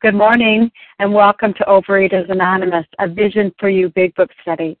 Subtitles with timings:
[0.00, 0.70] Good morning
[1.00, 4.78] and welcome to Overeaters Anonymous, a Vision for You Big Book study.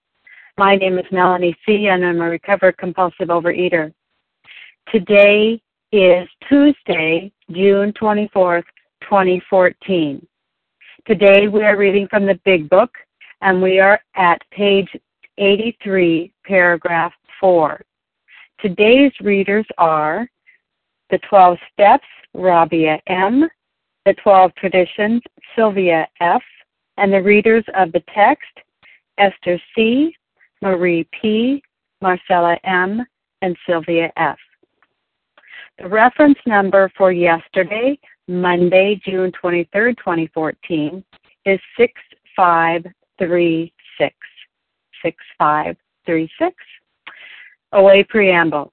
[0.56, 1.88] My name is Melanie C.
[1.88, 3.92] and I'm a recovered compulsive overeater.
[4.92, 5.60] Today
[5.90, 8.62] is Tuesday, June 24th,
[9.00, 10.24] 2014.
[11.04, 12.92] Today we are reading from the Big Book
[13.40, 14.88] and we are at page
[15.36, 17.80] 83, paragraph 4.
[18.60, 20.28] Today's readers are
[21.10, 23.48] the 12 Steps, Rabia M.,
[24.08, 25.20] the 12 Traditions,
[25.54, 26.40] Sylvia F.,
[26.96, 28.48] and the readers of the text,
[29.18, 30.16] Esther C.,
[30.62, 31.62] Marie P.,
[32.00, 33.04] Marcella M.,
[33.42, 34.38] and Sylvia F.
[35.78, 41.04] The reference number for yesterday, Monday, June 23, 2014,
[41.44, 44.16] is 6536.
[45.02, 46.56] 6536.
[47.74, 48.72] OA Preamble.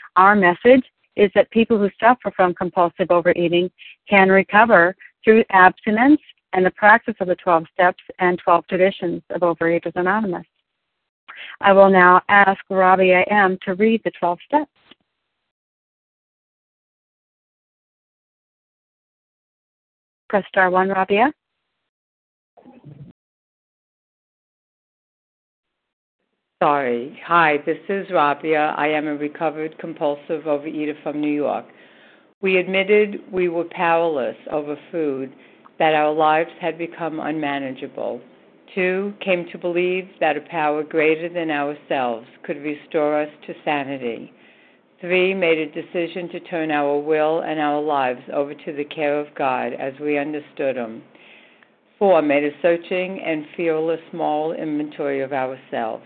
[0.15, 0.83] our message
[1.15, 3.69] is that people who suffer from compulsive overeating
[4.09, 6.21] can recover through abstinence
[6.53, 10.45] and the practice of the 12 steps and 12 traditions of Overeaters Anonymous.
[11.61, 13.57] I will now ask Rabia A.M.
[13.65, 14.71] to read the 12 steps.
[20.29, 21.33] Press star one, Rabia.
[26.61, 27.19] Sorry.
[27.25, 28.75] Hi, this is Rabia.
[28.77, 31.65] I am a recovered compulsive overeater from New York.
[32.41, 35.33] We admitted we were powerless over food,
[35.79, 38.21] that our lives had become unmanageable.
[38.75, 44.31] Two, came to believe that a power greater than ourselves could restore us to sanity.
[44.99, 49.19] Three, made a decision to turn our will and our lives over to the care
[49.19, 51.01] of God as we understood Him.
[51.97, 56.05] Four, made a searching and fearless moral inventory of ourselves.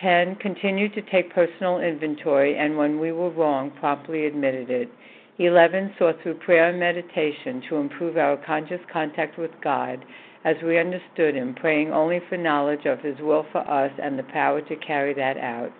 [0.00, 0.36] 10.
[0.36, 4.90] Continued to take personal inventory and when we were wrong, promptly admitted it.
[5.38, 5.94] 11.
[5.98, 10.04] Saw through prayer and meditation to improve our conscious contact with God
[10.44, 14.24] as we understood Him, praying only for knowledge of His will for us and the
[14.24, 15.72] power to carry that out.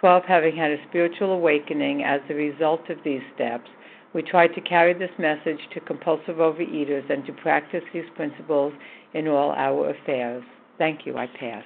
[0.00, 0.24] 12.
[0.26, 3.68] Having had a spiritual awakening as a result of these steps,
[4.12, 8.72] we tried to carry this message to compulsive overeaters and to practice these principles
[9.14, 10.42] in all our affairs.
[10.78, 11.16] Thank you.
[11.16, 11.62] I pass.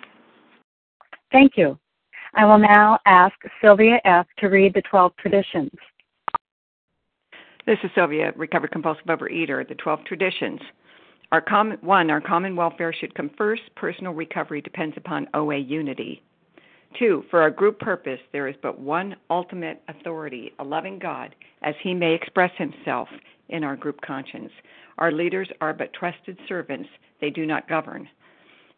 [1.32, 1.78] Thank you.
[2.36, 4.26] I will now ask Sylvia F.
[4.38, 5.70] to read the 12 traditions.
[7.64, 10.60] This is Sylvia, recovered compulsive overeater, the 12 traditions.
[11.30, 13.62] Our common, one, our common welfare should come first.
[13.76, 16.22] Personal recovery depends upon OA unity.
[16.98, 21.74] Two, for our group purpose, there is but one ultimate authority, a loving God, as
[21.82, 23.08] he may express himself
[23.48, 24.50] in our group conscience.
[24.98, 26.88] Our leaders are but trusted servants,
[27.20, 28.08] they do not govern.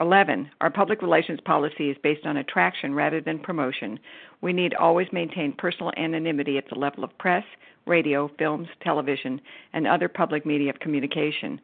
[0.00, 0.50] 11.
[0.60, 3.98] Our public relations policy is based on attraction rather than promotion.
[4.40, 7.44] We need always maintain personal anonymity at the level of press,
[7.86, 9.40] radio, films, television,
[9.72, 11.60] and other public media of communication.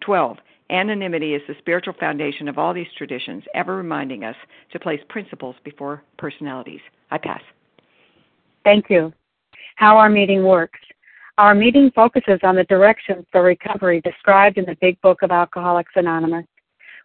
[0.00, 0.36] 12.
[0.70, 4.36] Anonymity is the spiritual foundation of all these traditions, ever reminding us
[4.72, 6.80] to place principles before personalities.
[7.10, 7.42] I pass.
[8.62, 9.12] Thank you.
[9.76, 10.78] How our meeting works.
[11.38, 15.92] Our meeting focuses on the directions for recovery described in the Big Book of Alcoholics
[15.96, 16.44] Anonymous.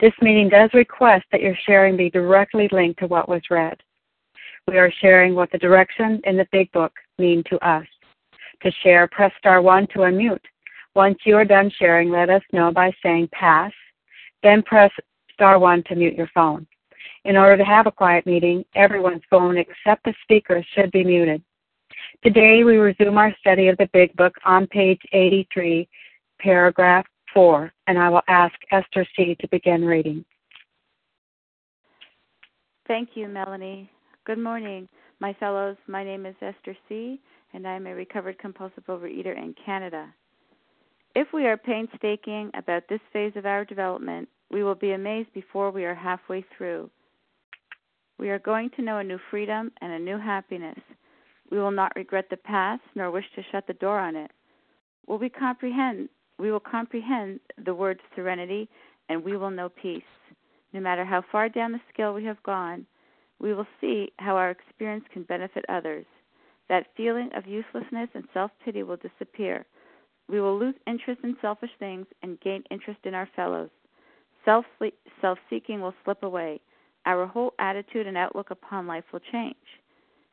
[0.00, 3.78] This meeting does request that your sharing be directly linked to what was read.
[4.68, 7.86] We are sharing what the directions in the Big Book mean to us.
[8.62, 10.44] To share, press star 1 to unmute.
[10.94, 13.72] Once you are done sharing, let us know by saying pass
[14.42, 14.92] then press
[15.32, 16.66] star 1 to mute your phone.
[17.24, 21.42] In order to have a quiet meeting, everyone's phone except the speaker should be muted.
[22.22, 25.88] Today we resume our study of the Big Book on page 83,
[26.38, 27.06] paragraph
[27.36, 29.36] 4, and I will ask Esther C.
[29.40, 30.24] to begin reading.
[32.88, 33.90] Thank you, Melanie.
[34.24, 34.88] Good morning,
[35.20, 35.76] my fellows.
[35.86, 37.20] My name is Esther C.,
[37.52, 40.08] and I am a recovered compulsive overeater in Canada.
[41.14, 45.70] If we are painstaking about this phase of our development, we will be amazed before
[45.70, 46.88] we are halfway through.
[48.18, 50.78] We are going to know a new freedom and a new happiness.
[51.50, 54.30] We will not regret the past nor wish to shut the door on it.
[55.06, 58.68] Will we comprehend we will comprehend the word serenity
[59.08, 60.02] and we will know peace.
[60.72, 62.86] No matter how far down the scale we have gone,
[63.38, 66.04] we will see how our experience can benefit others.
[66.68, 69.64] That feeling of uselessness and self pity will disappear.
[70.28, 73.70] We will lose interest in selfish things and gain interest in our fellows.
[74.44, 74.64] Self
[75.48, 76.60] seeking will slip away.
[77.04, 79.54] Our whole attitude and outlook upon life will change.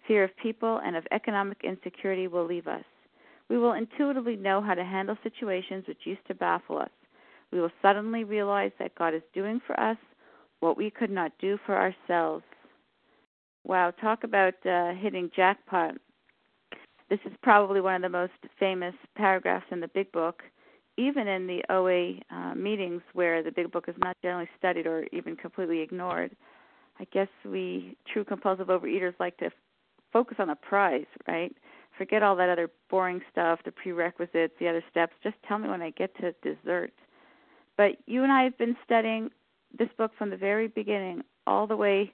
[0.08, 2.84] Fear of people and of economic insecurity will leave us.
[3.50, 6.90] We will intuitively know how to handle situations which used to baffle us.
[7.52, 9.98] We will suddenly realize that God is doing for us
[10.60, 12.44] what we could not do for ourselves.
[13.66, 15.96] Wow, talk about uh, hitting jackpot.
[17.10, 20.42] This is probably one of the most famous paragraphs in the Big Book
[20.98, 25.08] even in the OA uh, meetings where the big book is not generally studied or
[25.12, 26.36] even completely ignored,
[27.00, 29.50] I guess we true compulsive overeaters like to
[30.12, 31.56] focus on the prize, right?
[32.04, 35.14] Forget all that other boring stuff, the prerequisites, the other steps.
[35.24, 36.92] Just tell me when I get to dessert.
[37.78, 39.30] But you and I have been studying
[39.78, 42.12] this book from the very beginning, all the way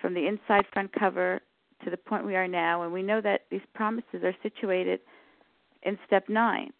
[0.00, 1.40] from the inside front cover
[1.82, 5.00] to the point we are now, and we know that these promises are situated
[5.82, 6.72] in step nine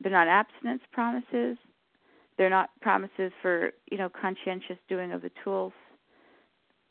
[0.00, 1.58] they're not abstinence promises.
[2.38, 5.72] They're not promises for you know conscientious doing of the tools.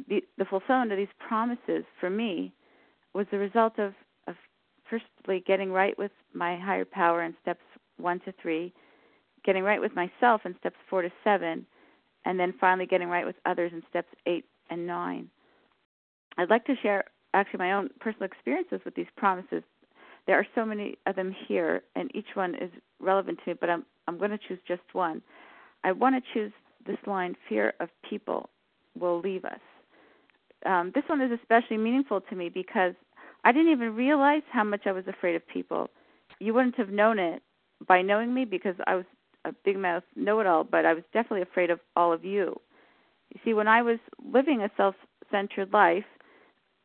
[0.07, 2.53] The, the fulfillment of these promises for me
[3.13, 3.93] was the result of, of
[4.89, 7.63] firstly getting right with my higher power in steps
[7.97, 8.73] one to three,
[9.43, 11.65] getting right with myself in steps four to seven,
[12.25, 15.29] and then finally getting right with others in steps eight and nine.
[16.37, 19.63] I'd like to share actually my own personal experiences with these promises
[20.29, 22.69] there are so many of them here, and each one is
[22.99, 25.23] relevant to me, but I'm, I'm going to choose just one.
[25.83, 26.51] I want to choose
[26.85, 28.47] this line fear of people
[28.93, 29.59] will leave us.
[30.67, 32.93] Um, this one is especially meaningful to me because
[33.43, 35.89] I didn't even realize how much I was afraid of people.
[36.39, 37.41] You wouldn't have known it
[37.87, 39.05] by knowing me because I was
[39.45, 42.59] a big mouth know it all, but I was definitely afraid of all of you.
[43.33, 44.95] You see, when I was living a self
[45.31, 46.05] centered life,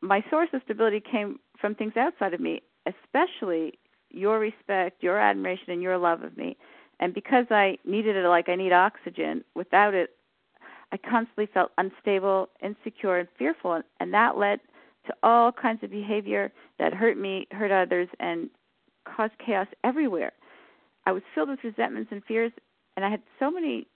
[0.01, 3.79] my source of stability came from things outside of me especially
[4.11, 6.57] your respect, your admiration, and your love of me.
[6.99, 10.11] And because I needed it like I need oxygen, without it,
[10.91, 13.81] I constantly felt unstable, insecure, and fearful.
[13.99, 14.59] And that led
[15.07, 18.49] to all kinds of behavior that hurt me, hurt others, and
[19.05, 20.33] caused chaos everywhere.
[21.05, 22.51] I was filled with resentments and fears,
[22.95, 23.87] and I had so many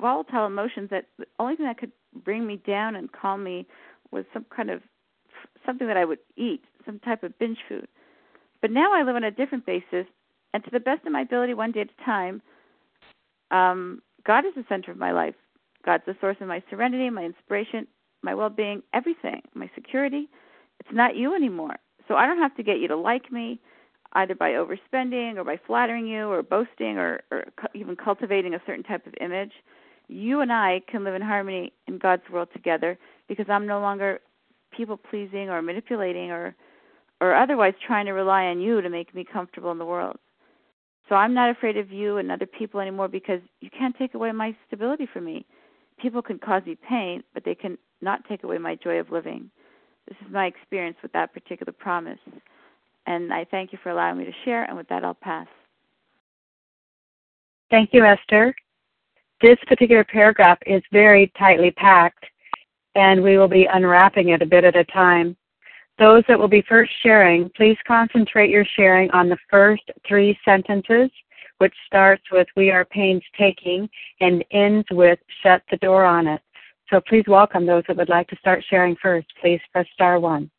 [0.00, 1.92] volatile emotions that the only thing that could
[2.24, 3.66] bring me down and calm me
[4.10, 4.82] was some kind of
[5.64, 7.86] something that I would eat, some type of binge food.
[8.60, 10.06] But now I live on a different basis,
[10.52, 12.42] and to the best of my ability, one day at a time,
[13.50, 15.34] um, God is the center of my life.
[15.84, 17.86] God's the source of my serenity, my inspiration,
[18.22, 20.28] my well being, everything, my security.
[20.78, 21.76] It's not you anymore.
[22.08, 23.60] So I don't have to get you to like me
[24.14, 28.82] either by overspending or by flattering you or boasting or, or even cultivating a certain
[28.82, 29.52] type of image.
[30.08, 32.98] You and I can live in harmony in God's world together
[33.28, 34.20] because I'm no longer
[34.76, 36.54] people pleasing or manipulating or
[37.20, 40.16] or otherwise trying to rely on you to make me comfortable in the world.
[41.08, 44.32] So I'm not afraid of you and other people anymore because you can't take away
[44.32, 45.44] my stability from me.
[46.00, 49.50] People can cause me pain, but they can not take away my joy of living.
[50.08, 52.18] This is my experience with that particular promise.
[53.06, 55.46] And I thank you for allowing me to share, and with that, I'll pass.
[57.70, 58.54] Thank you, Esther.
[59.40, 62.26] This particular paragraph is very tightly packed,
[62.94, 65.36] and we will be unwrapping it a bit at a time.
[65.98, 71.10] Those that will be first sharing, please concentrate your sharing on the first three sentences,
[71.58, 73.88] which starts with We are painstaking
[74.20, 76.40] and ends with Shut the door on it.
[76.90, 79.28] So please welcome those that would like to start sharing first.
[79.40, 80.50] Please press star one.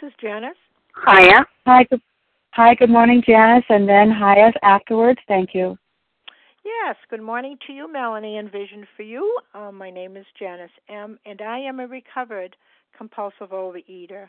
[0.00, 0.56] This is Janice.
[0.96, 1.46] Haya.
[1.66, 2.02] Hi, good,
[2.50, 5.20] hi, good morning, Janice, and then Haya afterwards.
[5.28, 5.78] Thank you.
[6.64, 9.38] Yes, good morning to you, Melanie, and Vision for You.
[9.54, 12.56] Um, my name is Janice M., and I am a recovered
[12.96, 14.28] compulsive overeater.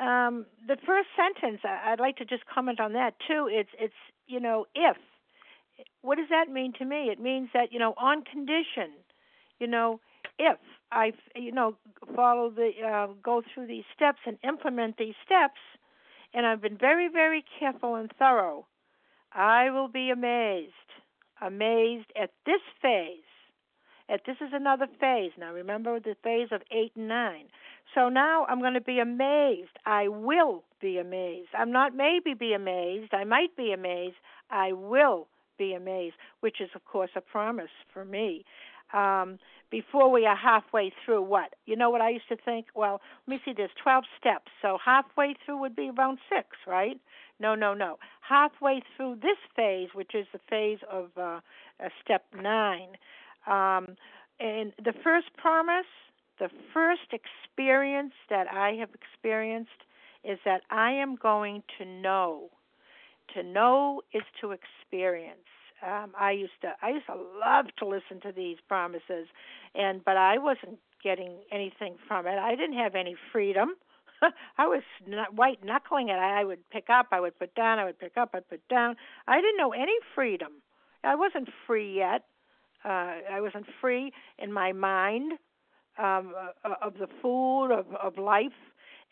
[0.00, 3.48] Um, the first sentence, I'd like to just comment on that too.
[3.50, 3.94] It's it's
[4.26, 4.96] you know if.
[6.02, 7.08] What does that mean to me?
[7.10, 8.92] It means that you know on condition,
[9.58, 10.00] you know
[10.38, 10.58] if
[10.90, 11.76] I you know
[12.16, 15.60] follow the uh, go through these steps and implement these steps,
[16.32, 18.66] and I've been very very careful and thorough,
[19.32, 20.72] I will be amazed
[21.40, 23.24] amazed at this phase.
[24.08, 25.32] At this is another phase.
[25.38, 27.46] Now remember the phase of eight and nine.
[27.94, 29.78] So now I'm going to be amazed.
[29.84, 31.48] I will be amazed.
[31.58, 33.12] I'm not maybe be amazed.
[33.12, 34.16] I might be amazed.
[34.50, 35.28] I will
[35.58, 38.44] be amazed, which is of course a promise for me.
[38.92, 39.38] Um,
[39.70, 41.54] before we are halfway through what?
[41.64, 42.66] You know what I used to think?
[42.74, 44.50] Well, let me see, there's 12 steps.
[44.62, 46.98] So halfway through would be around six, right?
[47.38, 47.98] No, no, no.
[48.28, 51.40] Halfway through this phase, which is the phase of uh,
[51.82, 52.96] uh, step nine,
[53.46, 53.96] um,
[54.40, 55.86] and the first promise,
[56.40, 59.70] the first experience that I have experienced
[60.24, 62.48] is that I am going to know.
[63.34, 65.38] To know is to experience.
[65.86, 69.28] Um, I used to I used to love to listen to these promises,
[69.74, 72.38] and but I wasn't getting anything from it.
[72.38, 73.76] I didn't have any freedom.
[74.58, 74.82] I was
[75.34, 76.18] white knuckling it.
[76.18, 78.96] I would pick up, I would put down, I would pick up, I'd put down.
[79.26, 80.60] I didn't know any freedom.
[81.04, 82.24] I wasn't free yet.
[82.84, 85.32] Uh, I wasn't free in my mind
[85.98, 88.52] um, uh, of the food, of, of life,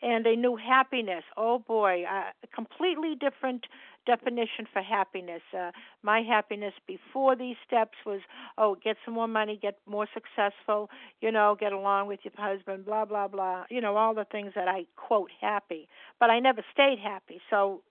[0.01, 1.23] and a new happiness.
[1.35, 3.65] Oh boy, uh, a completely different
[4.05, 5.41] definition for happiness.
[5.55, 5.71] Uh,
[6.03, 8.21] my happiness before these steps was,
[8.57, 10.89] oh, get some more money, get more successful,
[11.21, 13.65] you know, get along with your husband, blah blah blah.
[13.69, 15.87] You know, all the things that I quote happy.
[16.19, 17.41] But I never stayed happy.
[17.49, 17.81] So,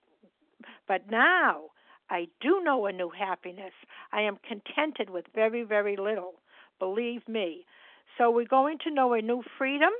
[0.87, 1.65] but now
[2.09, 3.73] I do know a new happiness.
[4.11, 6.33] I am contented with very very little.
[6.79, 7.65] Believe me.
[8.19, 9.91] So we're going to know a new freedom.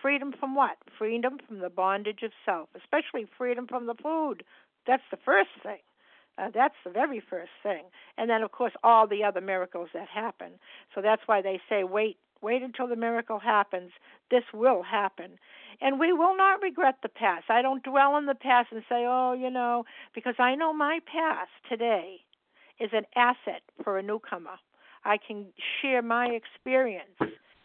[0.00, 0.76] Freedom from what?
[0.98, 4.44] Freedom from the bondage of self, especially freedom from the food,
[4.86, 5.78] that's the first thing.
[6.38, 7.84] Uh, that's the very first thing.
[8.16, 10.52] And then, of course, all the other miracles that happen.
[10.94, 13.90] So that's why they say, wait, wait until the miracle happens.
[14.30, 15.38] This will happen.
[15.80, 17.44] And we will not regret the past.
[17.50, 21.00] I don't dwell on the past and say, oh, you know, because I know my
[21.06, 22.20] past today
[22.80, 24.58] is an asset for a newcomer.
[25.04, 25.46] I can
[25.80, 27.18] share my experience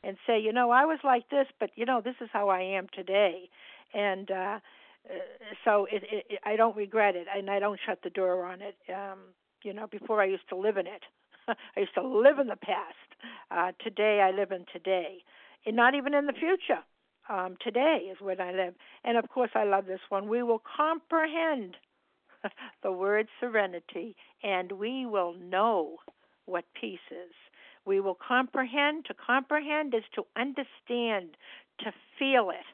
[0.03, 2.61] and say, you know, I was like this, but, you know, this is how I
[2.61, 3.49] am today.
[3.93, 4.59] And, uh,
[5.09, 5.13] uh,
[5.63, 8.75] so it, it, I don't regret it, and I don't shut the door on it.
[8.93, 9.19] Um,
[9.63, 11.03] you know, before I used to live in it.
[11.47, 12.95] I used to live in the past.
[13.51, 15.23] Uh, today, I live in today,
[15.65, 16.83] and not even in the future.
[17.29, 18.73] Um, today is when I live,
[19.03, 20.29] and of course, I love this one.
[20.29, 21.75] We will comprehend
[22.83, 25.97] the word serenity, and we will know
[26.45, 27.33] what peace is.
[27.87, 29.05] We will comprehend.
[29.05, 31.37] To comprehend is to understand,
[31.79, 32.65] to feel it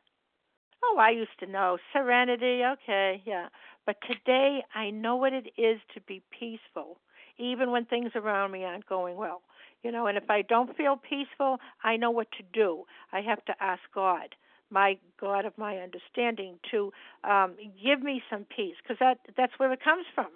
[0.84, 2.62] Oh, I used to know serenity.
[2.66, 3.48] Okay, yeah.
[3.86, 7.00] But today I know what it is to be peaceful,
[7.38, 9.42] even when things around me aren't going well.
[9.84, 12.84] You know, and if I don't feel peaceful, I know what to do.
[13.12, 14.36] I have to ask God,
[14.70, 16.92] my God of my understanding, to
[17.24, 20.30] um, give me some peace, because that that's where it comes from.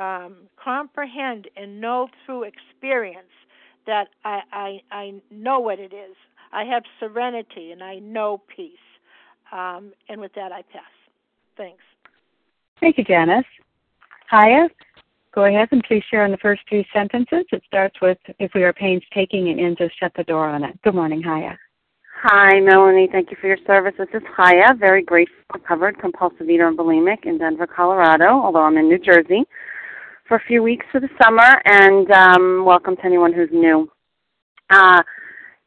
[0.00, 3.32] Um, comprehend and know through experience
[3.86, 6.16] that I, I I know what it is.
[6.52, 8.72] I have serenity and I know peace.
[9.52, 10.82] Um, and with that, I pass.
[11.56, 11.82] Thanks.
[12.80, 13.44] Thank you, Janice.
[14.28, 14.68] Haya,
[15.34, 17.44] go ahead and please share in the first three sentences.
[17.52, 20.80] It starts with if we are painstaking and ends with shut the door on it.
[20.82, 21.58] Good morning, Haya.
[22.22, 23.08] Hi, Melanie.
[23.10, 23.94] Thank you for your service.
[23.98, 28.78] This is Haya, very grateful, recovered compulsive eater and bulimic in Denver, Colorado, although I'm
[28.78, 29.44] in New Jersey
[30.26, 33.90] for a few weeks for the summer, and um, welcome to anyone who's new.
[34.70, 35.02] Uh,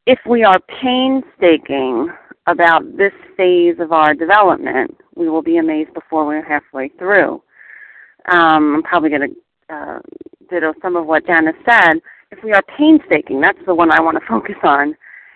[0.05, 2.09] if we are painstaking
[2.47, 7.41] about this phase of our development, we will be amazed before we're halfway through.
[8.31, 9.35] Um, I'm probably going
[9.69, 9.99] to uh,
[10.49, 11.95] ditto some of what Janice said.
[12.31, 14.91] If we are painstaking, that's the one I want to focus on.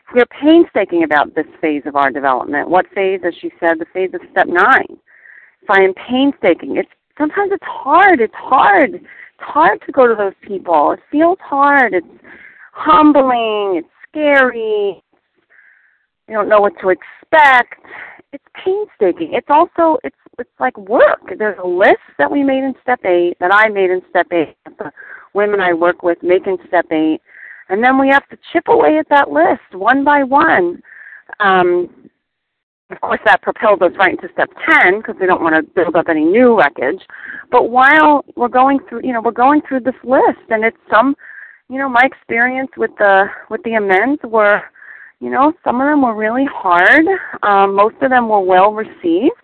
[0.09, 3.79] If we are painstaking about this phase of our development, what phase, as she said,
[3.79, 4.97] the phase of step nine.
[5.61, 8.21] If I am painstaking, it's sometimes it's hard.
[8.21, 8.95] It's hard.
[8.95, 9.03] It's
[9.37, 10.93] hard to go to those people.
[10.93, 11.93] It feels hard.
[11.93, 12.07] It's
[12.71, 13.83] humbling.
[13.83, 15.03] It's scary.
[16.27, 17.75] You don't know what to expect.
[18.31, 19.33] It's painstaking.
[19.33, 21.33] It's also it's it's like work.
[21.37, 24.55] There's a list that we made in step eight that I made in step eight.
[24.77, 24.91] The
[25.33, 27.19] women I work with make in step eight,
[27.69, 30.81] and then we have to chip away at that list one by one.
[31.39, 31.89] Um,
[32.91, 34.49] of course, that propels us right into step
[34.81, 37.01] 10 because we don't want to build up any new wreckage.
[37.51, 41.15] But while we're going through, you know, we're going through this list, and it's some,
[41.69, 44.61] you know, my experience with the with the amends were,
[45.19, 47.05] you know, some of them were really hard.
[47.43, 49.35] Um, most of them were well received.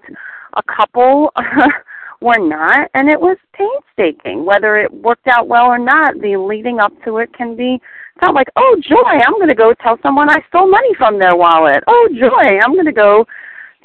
[0.58, 1.32] A couple
[2.22, 4.44] were not, and it was painstaking.
[4.44, 7.80] Whether it worked out well or not, the leading up to it can be
[8.20, 8.96] felt like, oh joy,
[9.26, 11.84] I'm going to go tell someone I stole money from their wallet.
[11.88, 13.26] Oh joy, I'm going to go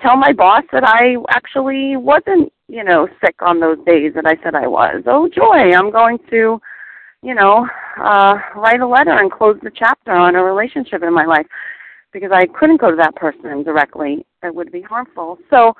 [0.02, 4.42] tell my boss that I actually wasn't, you know, sick on those days that I
[4.42, 5.02] said I was.
[5.06, 6.60] Oh joy, I'm going to,
[7.22, 7.66] you know,
[8.02, 11.46] uh write a letter and close the chapter on a relationship in my life
[12.12, 14.24] because I couldn't go to that person directly.
[14.42, 15.38] It would be harmful.
[15.50, 15.74] So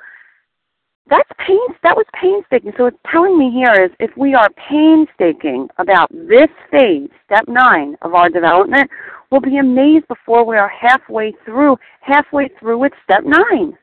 [1.09, 2.71] that's pain that was painstaking.
[2.77, 7.95] So it's telling me here is if we are painstaking about this phase, step nine
[8.01, 8.89] of our development,
[9.31, 13.77] we'll be amazed before we are halfway through, halfway through with step nine.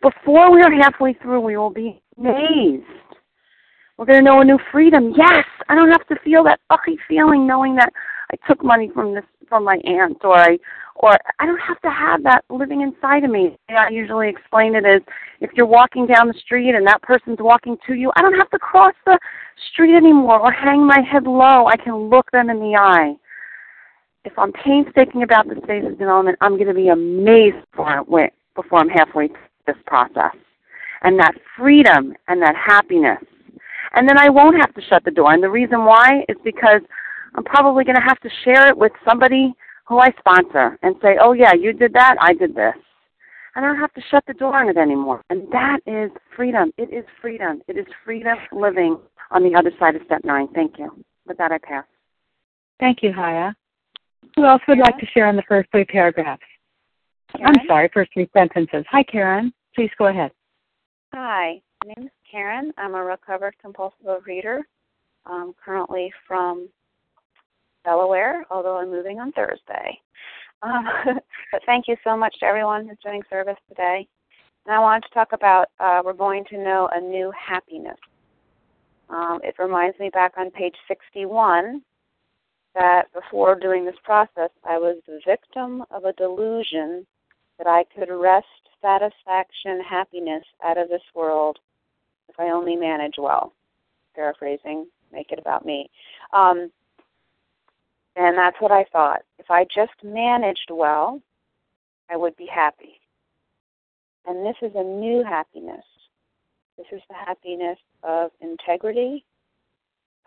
[0.00, 2.84] Before we are halfway through, we will be amazed.
[3.96, 5.12] We're going to know a new freedom.
[5.16, 7.92] Yes, I don't have to feel that ucky feeling knowing that
[8.32, 10.58] I took money from this from my aunt or I
[10.98, 13.56] or I don't have to have that living inside of me.
[13.68, 15.00] I usually explain it as
[15.40, 18.50] if you're walking down the street and that person's walking to you, I don't have
[18.50, 19.18] to cross the
[19.72, 21.66] street anymore or hang my head low.
[21.66, 23.14] I can look them in the eye.
[24.24, 28.88] If I'm painstaking about this phase of development, I'm going to be amazed before I'm
[28.88, 30.34] halfway through this process.
[31.02, 33.22] And that freedom and that happiness.
[33.94, 35.32] And then I won't have to shut the door.
[35.32, 36.80] And the reason why is because
[37.36, 39.54] I'm probably going to have to share it with somebody
[39.88, 42.74] who I sponsor and say, oh, yeah, you did that, I did this.
[43.56, 45.22] And I don't have to shut the door on it anymore.
[45.30, 46.70] And that is freedom.
[46.76, 47.62] It is freedom.
[47.66, 48.98] It is freedom living
[49.30, 50.48] on the other side of step nine.
[50.54, 51.04] Thank you.
[51.26, 51.84] With that, I pass.
[52.78, 53.54] Thank you, Haya.
[54.36, 56.42] Who else would like to share on the first three paragraphs?
[57.36, 57.54] Karen?
[57.58, 58.84] I'm sorry, first three sentences.
[58.90, 59.52] Hi, Karen.
[59.74, 60.30] Please go ahead.
[61.14, 62.72] Hi, my name is Karen.
[62.78, 64.60] I'm a recovered compulsive overeater,
[65.26, 66.68] um, currently from
[67.88, 69.98] Delaware, although I'm moving on Thursday.
[70.62, 70.84] Um,
[71.52, 74.06] but thank you so much to everyone who's doing service today.
[74.66, 77.96] And I wanted to talk about uh, we're going to know a new happiness.
[79.08, 81.80] Um, it reminds me back on page 61
[82.74, 87.06] that before doing this process, I was the victim of a delusion
[87.56, 88.46] that I could wrest
[88.82, 91.58] satisfaction, happiness out of this world
[92.28, 93.54] if I only manage well.
[94.14, 95.88] Paraphrasing, make it about me.
[96.34, 96.70] Um,
[98.18, 99.22] and that's what I thought.
[99.38, 101.22] If I just managed well,
[102.10, 103.00] I would be happy.
[104.26, 105.84] And this is a new happiness.
[106.76, 109.24] This is the happiness of integrity.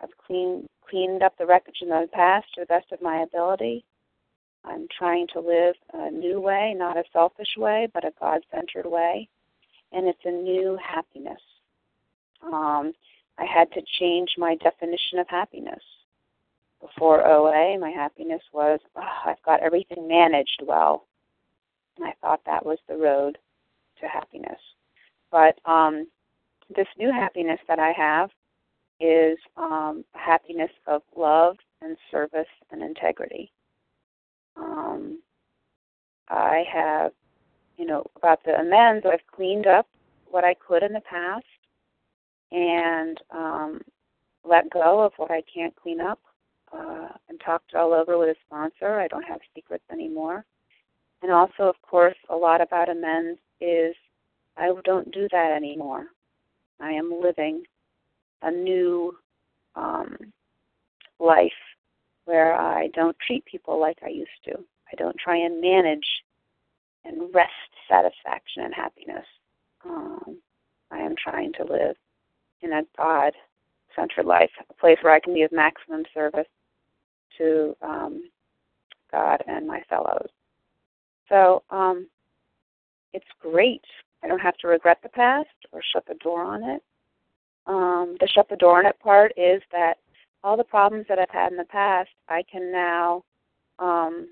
[0.02, 3.84] I've clean, cleaned up the wreckage in the past to the best of my ability.
[4.64, 8.88] I'm trying to live a new way, not a selfish way, but a God centered
[8.88, 9.28] way.
[9.92, 11.40] And it's a new happiness.
[12.42, 12.94] Um,
[13.38, 15.82] I had to change my definition of happiness
[16.82, 21.06] before OA, my happiness was, oh, I've got everything managed well.
[21.96, 23.38] And I thought that was the road
[24.00, 24.58] to happiness.
[25.30, 26.08] But um,
[26.74, 28.30] this new happiness that I have
[29.00, 33.52] is um, happiness of love and service and integrity.
[34.56, 35.20] Um,
[36.28, 37.12] I have,
[37.76, 39.86] you know, about the amends, I've cleaned up
[40.30, 41.44] what I could in the past
[42.50, 43.80] and um,
[44.44, 46.18] let go of what I can't clean up
[46.72, 48.98] uh, I'm talked all over with a sponsor.
[49.00, 50.44] I don't have secrets anymore.
[51.22, 53.94] And also, of course, a lot about amends is
[54.56, 56.06] I don't do that anymore.
[56.80, 57.62] I am living
[58.42, 59.16] a new
[59.76, 60.16] um,
[61.20, 61.52] life
[62.24, 64.52] where I don't treat people like I used to.
[64.52, 66.06] I don't try and manage
[67.04, 67.50] and wrest
[67.88, 69.26] satisfaction and happiness.
[69.84, 70.38] Um,
[70.90, 71.96] I am trying to live
[72.62, 73.32] in a God
[73.96, 76.46] centered life, a place where I can be of maximum service
[77.38, 78.30] to um,
[79.10, 80.28] God and my fellows.
[81.28, 82.08] So um,
[83.12, 83.84] it's great.
[84.22, 86.82] I don't have to regret the past or shut the door on it.
[87.66, 89.98] Um, the shut the door on it part is that
[90.44, 93.22] all the problems that I've had in the past, I can now
[93.78, 94.28] um,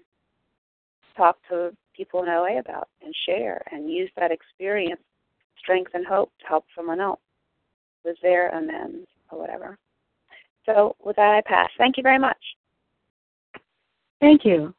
[1.17, 5.01] talk to people in OA about and share and use that experience,
[5.59, 7.21] strength, and hope to help someone else
[8.05, 9.79] with their amends or whatever.
[10.67, 11.71] So with that, I pass.
[11.79, 12.39] Thank you very much.
[14.21, 14.75] Thank you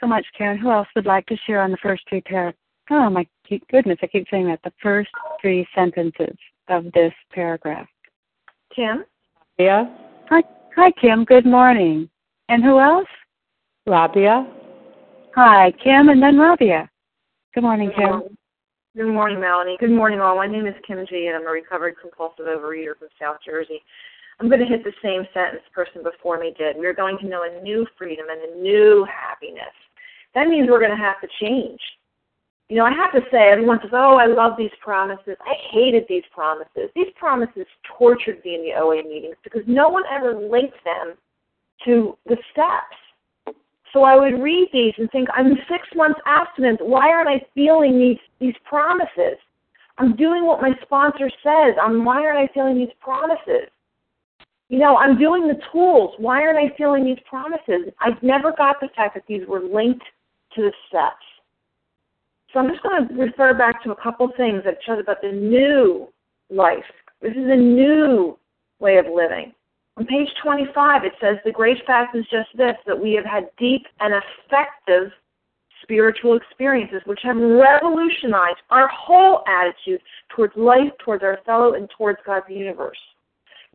[0.00, 0.58] so much, Karen.
[0.58, 2.58] Who else would like to share on the first three paragraphs?
[2.90, 3.26] Oh my
[3.70, 4.60] goodness, I keep saying that.
[4.62, 6.36] The first three sentences
[6.68, 7.88] of this paragraph.
[8.74, 9.04] Kim?
[9.58, 9.86] Yeah.
[10.28, 10.42] Hi,
[10.74, 11.24] hi, Kim.
[11.24, 12.08] Good morning.
[12.48, 13.08] And who else?
[13.86, 14.46] Rabia.
[15.34, 16.88] Hi, Kim, and then Rabia.
[17.54, 18.08] Good morning, Good Kim.
[18.10, 18.36] morning.
[18.96, 19.76] Good morning, Melanie.
[19.78, 20.36] Good morning, all.
[20.36, 23.82] My name is Kim G, and I'm a recovered compulsive overeater from South Jersey.
[24.38, 26.76] I'm going to hit the same sentence person before me did.
[26.76, 29.72] We're going to know a new freedom and a new happiness.
[30.34, 31.80] That means we're going to have to change.
[32.68, 35.36] You know, I have to say, everyone says, oh, I love these promises.
[35.40, 36.90] I hated these promises.
[36.94, 37.64] These promises
[37.96, 41.14] tortured me in the OA meetings because no one ever linked them
[41.84, 43.56] to the steps.
[43.92, 46.84] So I would read these and think, I'm six months abstinent.
[46.84, 49.38] Why aren't I feeling these, these promises?
[49.96, 51.74] I'm doing what my sponsor says.
[51.80, 53.70] I'm, why aren't I feeling these promises?
[54.68, 56.14] You know, I'm doing the tools.
[56.18, 57.92] Why aren't I feeling these promises?
[58.00, 60.04] I've never got the fact that these were linked
[60.54, 61.24] to the steps.
[62.52, 65.30] So I'm just going to refer back to a couple things that shows about the
[65.30, 66.08] new
[66.50, 66.84] life.
[67.20, 68.38] This is a new
[68.80, 69.52] way of living.
[69.98, 73.48] On page 25, it says the great fact is just this that we have had
[73.58, 75.10] deep and effective
[75.82, 80.00] spiritual experiences which have revolutionized our whole attitude
[80.34, 82.98] towards life, towards our fellow, and towards God's universe.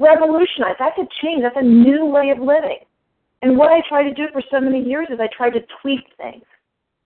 [0.02, 0.76] Revolutionize.
[0.80, 1.44] That's a change.
[1.44, 2.80] That's a new way of living.
[3.44, 6.02] And what I try to do for so many years is I try to tweak
[6.18, 6.44] things.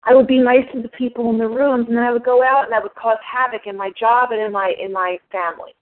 [0.05, 2.42] I would be nice to the people in the rooms, and then I would go
[2.42, 5.72] out and I would cause havoc in my job and in my in my family.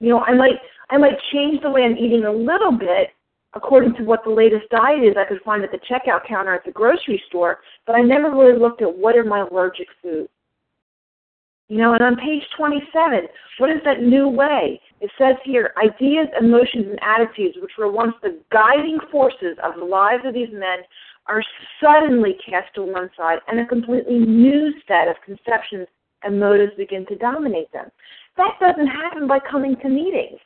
[0.00, 0.58] You know, I might
[0.90, 3.08] I might change the way I'm eating a little bit
[3.54, 6.64] according to what the latest diet is I could find at the checkout counter at
[6.64, 10.28] the grocery store, but I never really looked at what are my allergic foods.
[11.68, 13.20] You know, and on page 27,
[13.58, 14.80] what is that new way?
[15.02, 19.84] It says here, ideas, emotions, and attitudes, which were once the guiding forces of the
[19.84, 20.78] lives of these men,
[21.26, 21.42] are
[21.82, 25.88] suddenly cast to one side, and a completely new set of conceptions
[26.22, 27.90] and motives begin to dominate them.
[28.36, 30.38] That doesn't happen by coming to meetings.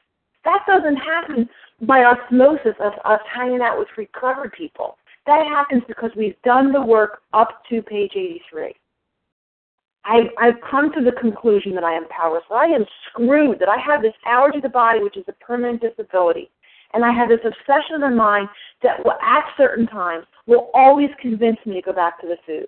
[0.46, 1.50] That doesn't happen
[1.82, 4.96] by osmosis of us hanging out with recovered people.
[5.26, 8.72] That happens because we've done the work up to page 83.
[10.06, 12.44] I, I've come to the conclusion that I am powerless.
[12.48, 15.32] that I am screwed, that I have this allergy to the body, which is a
[15.32, 16.48] permanent disability.
[16.94, 18.48] And I have this obsession in my mind
[18.84, 22.66] that will, at certain times will always convince me to go back to the food.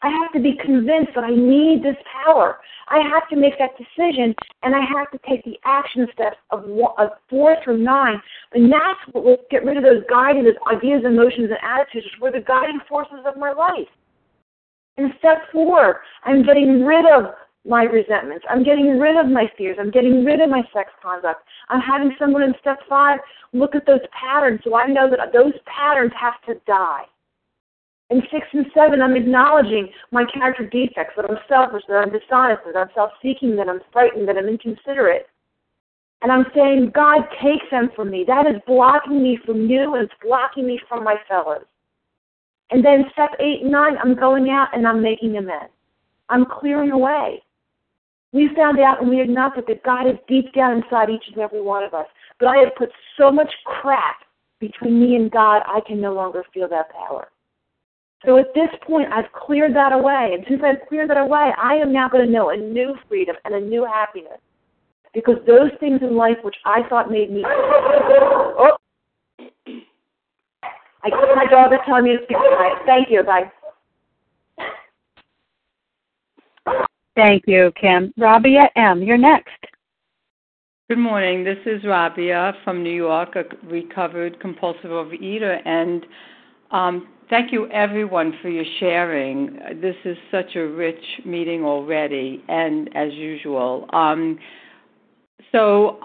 [0.00, 2.58] I have to be convinced that I need this power.
[2.88, 6.64] I have to make that decision, and I have to take the action steps of,
[6.64, 8.20] one, of four through nine.
[8.52, 12.20] And that's what will get rid of those guiding, those ideas, emotions, and attitudes, which
[12.20, 13.88] were the guiding forces of my life.
[14.96, 17.34] In step four, I'm getting rid of
[17.66, 18.44] my resentments.
[18.48, 19.76] I'm getting rid of my fears.
[19.80, 21.42] I'm getting rid of my sex conduct.
[21.68, 23.18] I'm having someone in step five
[23.52, 27.04] look at those patterns so I know that those patterns have to die.
[28.10, 32.62] In six and seven, I'm acknowledging my character defects, that I'm selfish, that I'm dishonest,
[32.66, 35.26] that I'm self seeking, that I'm frightened, that I'm inconsiderate.
[36.22, 38.24] And I'm saying, God, take them from me.
[38.26, 41.64] That is blocking me from you and it's blocking me from my fellows.
[42.70, 45.72] And then step eight and nine, I'm going out and I'm making amends.
[46.28, 47.42] I'm clearing away.
[48.32, 51.60] We found out and we acknowledged that God is deep down inside each and every
[51.60, 52.06] one of us.
[52.40, 54.16] But I have put so much crap
[54.58, 57.28] between me and God, I can no longer feel that power.
[58.24, 60.30] So at this point, I've cleared that away.
[60.34, 63.36] And since I've cleared that away, I am now going to know a new freedom
[63.44, 64.40] and a new happiness.
[65.12, 67.44] Because those things in life which I thought made me.
[68.56, 68.76] Oh.
[71.04, 72.78] I get my daughter is telling me to speak quiet.
[72.86, 73.22] Thank you.
[73.22, 73.52] Bye.
[77.14, 78.12] Thank you, Kim.
[78.16, 79.50] Rabia M., you're next.
[80.88, 81.44] Good morning.
[81.44, 86.06] This is Rabia from New York, a recovered compulsive overeater, and
[86.70, 89.58] um, thank you everyone for your sharing.
[89.82, 93.86] This is such a rich meeting already, and as usual.
[93.92, 94.38] Um,
[95.52, 96.00] so,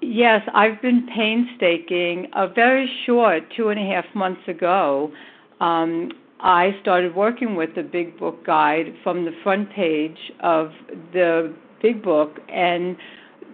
[0.00, 2.28] yes, I've been painstaking.
[2.34, 5.12] A very short two and a half months ago,
[5.60, 10.72] um, I started working with the Big Book Guide from the front page of
[11.12, 12.96] the Big Book, and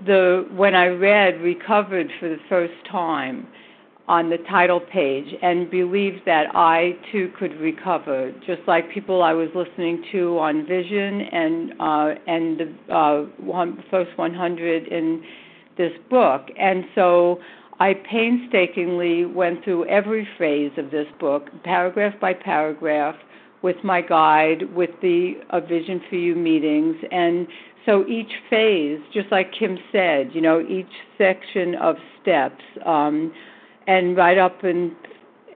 [0.07, 3.47] the when I read recovered for the first time
[4.07, 9.35] on the title page and believed that I too could recover, just like people I
[9.35, 15.23] was listening to on Vision and uh, and the uh, one, first 100 in
[15.79, 16.49] this book.
[16.59, 17.41] And so
[17.81, 23.15] I painstakingly went through every phrase of this book, paragraph by paragraph,
[23.63, 25.35] with my guide, with the
[25.69, 27.47] Vision for You meetings, and
[27.87, 30.87] so each phase, just like Kim said, you know, each
[31.17, 33.33] section of steps, um,
[33.87, 34.95] and right up and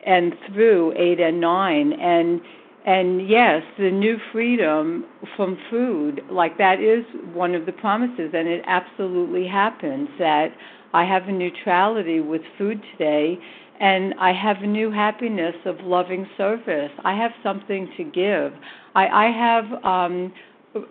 [0.05, 2.41] and through eight and nine, and
[2.85, 5.05] and yes, the new freedom
[5.37, 10.49] from food, like that is one of the promises, and it absolutely happens that
[10.93, 13.39] I have a neutrality with food today,
[13.81, 16.91] and I have a new happiness of loving service.
[17.05, 18.53] I have something to give.
[18.95, 19.85] I, I have.
[19.85, 20.33] Um,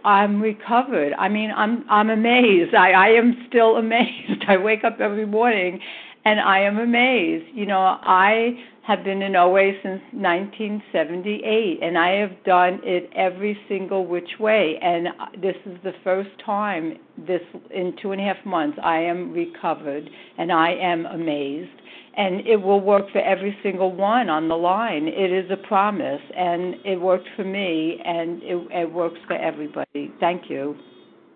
[0.05, 1.13] I'm recovered.
[1.17, 2.75] I mean, I'm I'm amazed.
[2.75, 4.45] I I am still amazed.
[4.47, 5.79] I wake up every morning
[6.25, 7.45] and I am amazed.
[7.53, 13.57] You know, I have been in OA since 1978 and I have done it every
[13.69, 15.07] single which way and
[15.41, 20.09] this is the first time this in two and a half months I am recovered
[20.37, 21.69] and I am amazed
[22.17, 25.07] and it will work for every single one on the line.
[25.07, 30.13] It is a promise, and it worked for me, and it, it works for everybody.
[30.19, 30.75] Thank you.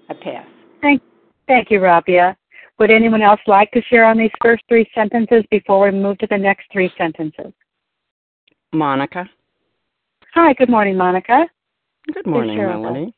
[0.10, 0.46] I pass.
[0.82, 1.02] Thank,
[1.48, 2.38] thank you, Rabia.
[2.78, 6.28] Would anyone else like to share on these first three sentences before we move to
[6.30, 7.54] the next three sentences?
[8.74, 9.30] Monica.
[10.34, 11.46] Hi, good morning, Monica.
[12.14, 13.16] Good morning, Melanie.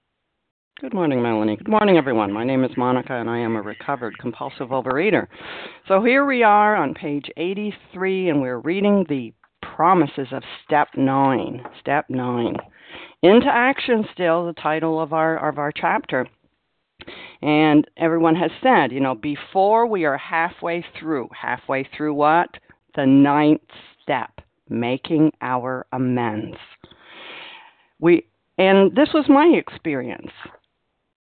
[0.80, 1.56] Good morning, Melanie.
[1.56, 2.32] Good morning, everyone.
[2.32, 5.26] My name is Monica, and I am a recovered compulsive overeater.
[5.88, 11.64] So here we are on page 83, and we're reading the promises of step nine.
[11.80, 12.56] Step nine.
[13.24, 16.28] Into action, still the title of our of our chapter.
[17.42, 22.50] And everyone has said, you know, before we are halfway through, halfway through what?
[22.96, 23.62] The ninth
[24.02, 26.58] step, making our amends.
[28.00, 30.32] We and this was my experience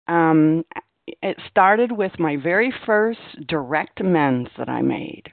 [0.08, 0.66] um,
[1.06, 5.24] it started with my very first direct amends that I made.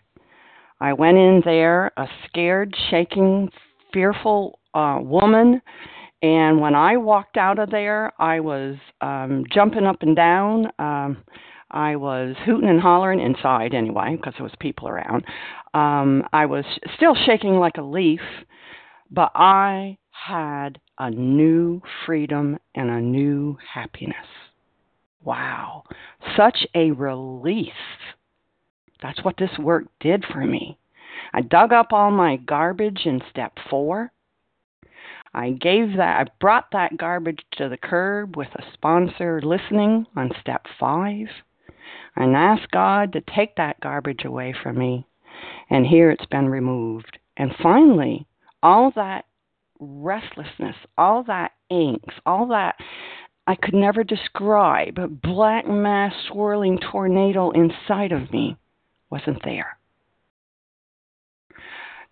[0.81, 3.51] I went in there, a scared, shaking,
[3.93, 5.61] fearful uh, woman,
[6.23, 10.67] and when I walked out of there, I was um, jumping up and down.
[10.79, 11.25] Um,
[11.71, 15.25] I was hooting and hollering inside anyway, because there was people around.
[15.73, 16.65] Um, I was
[16.97, 18.21] still shaking like a leaf,
[19.11, 24.17] but I had a new freedom and a new happiness.
[25.23, 25.85] Wow,
[26.37, 27.73] such a relief.
[29.03, 30.79] That's what this work did for me.
[31.33, 34.13] I dug up all my garbage in step four.
[35.33, 40.31] I gave that, I brought that garbage to the curb with a sponsor listening on
[40.41, 41.29] step five
[42.17, 45.07] and asked God to take that garbage away from me.
[45.71, 47.19] And here it's been removed.
[47.37, 48.27] And finally,
[48.63, 49.25] all that
[49.79, 52.75] restlessness, all that angst, all that
[53.47, 58.57] I could never describe, black mass swirling tornado inside of me
[59.11, 59.79] wasn't there.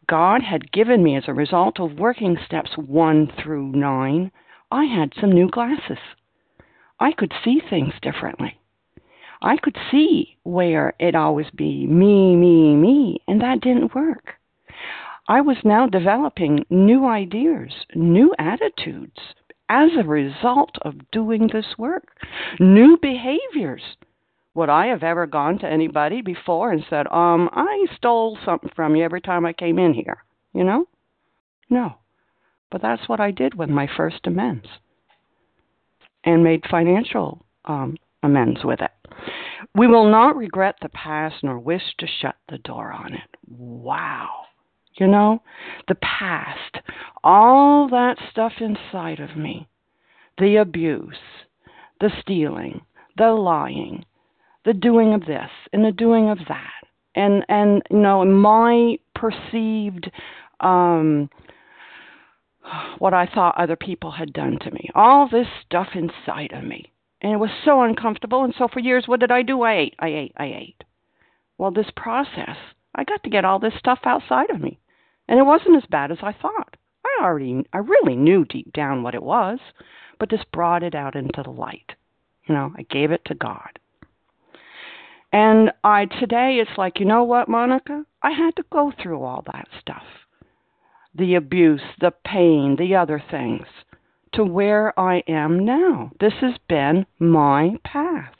[0.08, 4.32] God had given me, as a result of working steps one through nine,
[4.70, 5.98] I had some new glasses.
[6.98, 8.58] I could see things differently.
[9.42, 14.34] I could see where it always be me, me, me, and that didn't work.
[15.28, 19.20] I was now developing new ideas, new attitudes,
[19.68, 22.16] as a result of doing this work.
[22.58, 23.82] New behaviors.
[24.58, 28.96] Would I have ever gone to anybody before and said, um, I stole something from
[28.96, 30.24] you every time I came in here?
[30.52, 30.86] You know?
[31.70, 31.94] No.
[32.68, 34.66] But that's what I did with my first amends
[36.24, 38.90] and made financial um, amends with it.
[39.76, 43.30] We will not regret the past nor wish to shut the door on it.
[43.46, 44.46] Wow.
[44.94, 45.40] You know,
[45.86, 46.78] the past,
[47.22, 49.68] all that stuff inside of me,
[50.36, 51.14] the abuse,
[52.00, 52.80] the stealing,
[53.16, 54.04] the lying,
[54.68, 56.84] the doing of this and the doing of that.
[57.14, 60.10] And and you know, my perceived
[60.60, 61.30] um
[62.98, 64.90] what I thought other people had done to me.
[64.94, 66.92] All this stuff inside of me.
[67.22, 69.62] And it was so uncomfortable and so for years what did I do?
[69.62, 70.84] I ate, I ate, I ate.
[71.56, 72.58] Well, this process,
[72.94, 74.78] I got to get all this stuff outside of me.
[75.28, 76.76] And it wasn't as bad as I thought.
[77.06, 79.60] I already, I really knew deep down what it was,
[80.18, 81.92] but this brought it out into the light.
[82.46, 83.77] You know, I gave it to God.
[85.32, 88.04] And I today it's like, you know what, Monica?
[88.22, 90.04] I had to go through all that stuff.
[91.14, 93.66] The abuse, the pain, the other things
[94.34, 96.10] to where I am now.
[96.20, 98.34] This has been my path.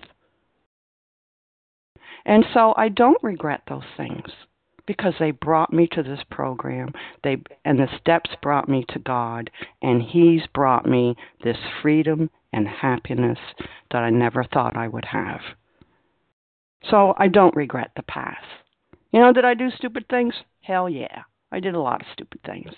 [2.24, 4.28] And so I don't regret those things
[4.86, 6.92] because they brought me to this program.
[7.24, 9.50] They and the steps brought me to God
[9.82, 13.38] and he's brought me this freedom and happiness
[13.90, 15.40] that I never thought I would have.
[16.90, 18.44] So I don't regret the past.
[19.12, 20.34] You know, did I do stupid things?
[20.60, 21.22] Hell yeah.
[21.50, 22.72] I did a lot of stupid things.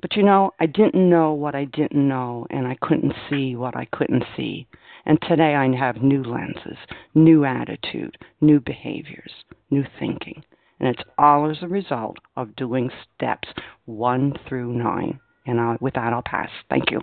[0.00, 3.76] But you know, I didn't know what I didn't know, and I couldn't see what
[3.76, 4.66] I couldn't see.
[5.06, 6.78] And today I have new lenses,
[7.14, 9.32] new attitude, new behaviors,
[9.70, 10.42] new thinking.
[10.80, 13.48] And it's all as a result of doing steps
[13.86, 15.20] one through nine.
[15.46, 16.50] And I'll, with that, I'll pass.
[16.68, 17.00] Thank you.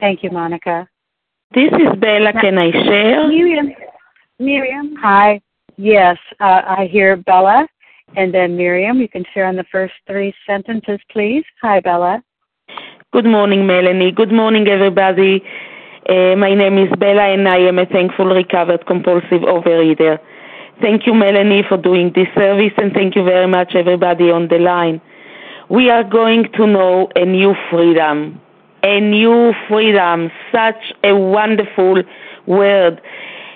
[0.00, 0.88] Thank you, Monica.
[1.54, 2.32] This is Bella.
[2.40, 3.30] Can I share?
[4.40, 4.86] Miriam.
[4.86, 4.96] Miriam.
[5.02, 5.40] Hi.
[5.76, 7.68] Yes, uh, I hear Bella.
[8.16, 11.44] And then Miriam, you can share on the first three sentences, please.
[11.62, 12.22] Hi, Bella.
[13.12, 14.10] Good morning, Melanie.
[14.10, 15.42] Good morning, everybody.
[16.08, 20.18] Uh, my name is Bella, and I am a thankful recovered compulsive overeater.
[20.80, 24.58] Thank you, Melanie, for doing this service, and thank you very much, everybody on the
[24.58, 25.00] line.
[25.68, 28.40] We are going to know a new freedom.
[28.82, 30.30] A new freedom.
[30.50, 32.02] Such a wonderful
[32.46, 33.00] word.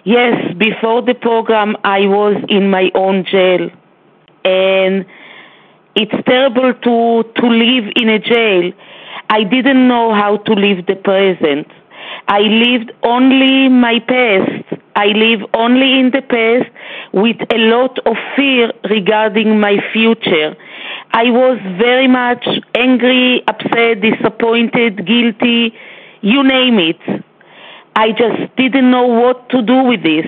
[0.05, 3.71] Yes, before the program, I was in my own jail
[4.45, 5.07] and
[5.97, 8.71] it's terrible to to live in a jail.
[9.31, 11.69] I didn't know how to live the present.
[12.29, 14.65] I lived only my past.
[14.95, 16.71] I live only in the past
[17.15, 20.55] with a lot of fear regarding my future.
[21.13, 25.73] I was very much angry, upset, disappointed, guilty,
[26.21, 27.25] you name it.
[27.97, 30.27] I just didn't know what to do with this.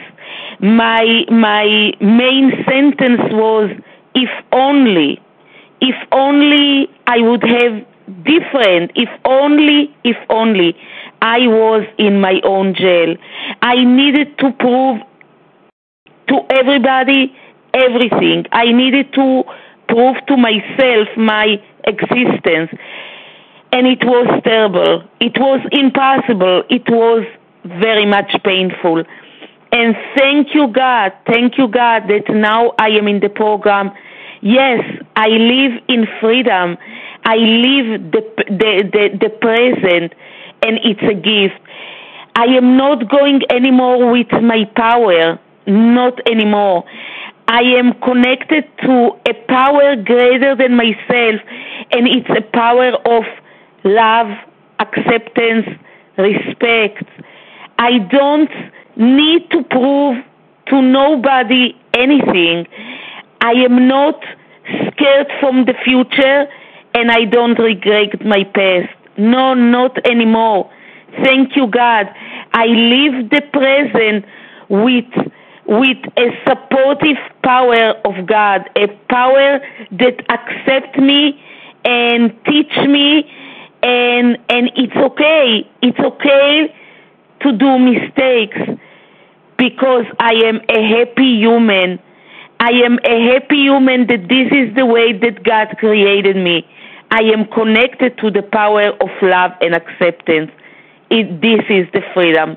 [0.60, 3.70] My my main sentence was
[4.14, 5.20] if only,
[5.80, 7.84] if only I would have
[8.24, 10.76] different, if only, if only
[11.22, 13.16] I was in my own jail.
[13.62, 15.00] I needed to prove
[16.28, 17.34] to everybody
[17.74, 18.46] everything.
[18.52, 19.44] I needed to
[19.88, 22.70] prove to myself my existence.
[23.72, 25.02] And it was terrible.
[25.20, 26.62] It was impossible.
[26.70, 27.26] It was
[27.66, 29.04] very much painful.
[29.72, 31.12] And thank you, God.
[31.26, 33.90] Thank you, God, that now I am in the program
[34.42, 34.80] Yes,
[35.16, 36.76] I live in freedom.
[37.24, 40.12] I live the, the, the, the present,
[40.62, 41.60] and it's a gift.
[42.36, 46.84] I am not going anymore with my power, not anymore.
[47.48, 51.40] I am connected to a power greater than myself,
[51.90, 53.24] and it's a power of
[53.84, 54.28] love,
[54.78, 55.66] acceptance,
[56.18, 57.08] respect.
[57.78, 58.50] I don't
[58.96, 60.24] need to prove
[60.68, 62.66] to nobody anything.
[63.40, 64.22] I am not
[64.88, 66.46] scared from the future
[66.94, 68.88] and I don't regret my past.
[69.18, 70.70] No, not anymore.
[71.22, 72.06] Thank you, God.
[72.52, 74.24] I live the present
[74.68, 75.04] with
[75.68, 79.58] with a supportive power of God, a power
[79.90, 81.42] that accepts me
[81.84, 83.30] and teach me
[83.82, 85.68] and and it's okay.
[85.82, 86.74] It's okay
[87.46, 88.58] to do mistakes
[89.56, 91.98] because I am a happy human
[92.58, 96.66] I am a happy human that this is the way that God created me.
[97.10, 100.50] I am connected to the power of love and acceptance.
[101.10, 102.56] It, this is the freedom.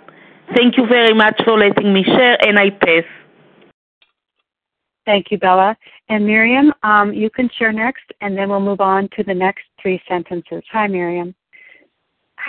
[0.55, 3.03] Thank you very much for letting me share, and I pass.
[5.05, 5.77] Thank you, Bella.
[6.07, 9.65] And Miriam, um, you can share next, and then we'll move on to the next
[9.81, 10.63] three sentences.
[10.71, 11.35] Hi, Miriam.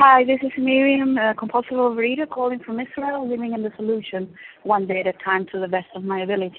[0.02, 4.32] Hi, this is Miriam, a compulsive overeater calling from Israel, living in the solution
[4.62, 6.56] one day at a time to the best of my ability.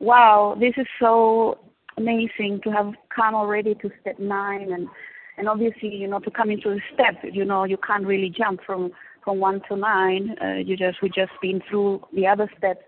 [0.00, 1.58] Wow, this is so
[1.98, 4.88] amazing to have come already to step nine and
[5.36, 8.60] and obviously you know to come into the step you know you can't really jump
[8.64, 8.90] from
[9.22, 12.80] from one to nine uh, you just we just been through the other steps.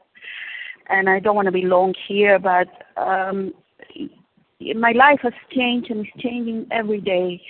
[0.89, 3.53] And i don't want to be long here but um
[4.77, 7.43] my life has changed and is changing every day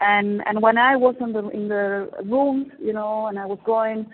[0.00, 3.58] and and when i was in the in the room you know and i was
[3.64, 4.06] going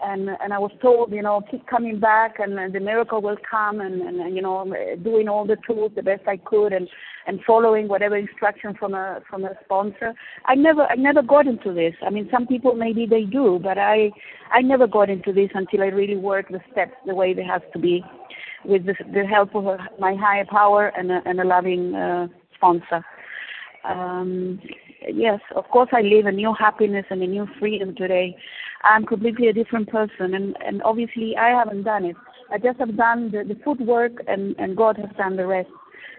[0.00, 3.36] and and I was told, you know, keep coming back, and, and the miracle will
[3.48, 4.64] come, and, and you know,
[5.02, 6.88] doing all the tools the best I could, and
[7.26, 10.14] and following whatever instruction from a from a sponsor.
[10.44, 11.94] I never I never got into this.
[12.06, 14.10] I mean, some people maybe they do, but I
[14.52, 17.70] I never got into this until I really worked the steps the way they have
[17.72, 18.04] to be,
[18.64, 22.28] with the, the help of a, my higher power and a, and a loving uh,
[22.54, 23.04] sponsor.
[23.84, 24.60] Um,
[25.06, 28.36] yes, of course, I live a new happiness and a new freedom today.
[28.84, 32.16] I'm completely a different person, and and obviously I haven't done it.
[32.50, 35.70] I just have done the, the footwork, and and God has done the rest,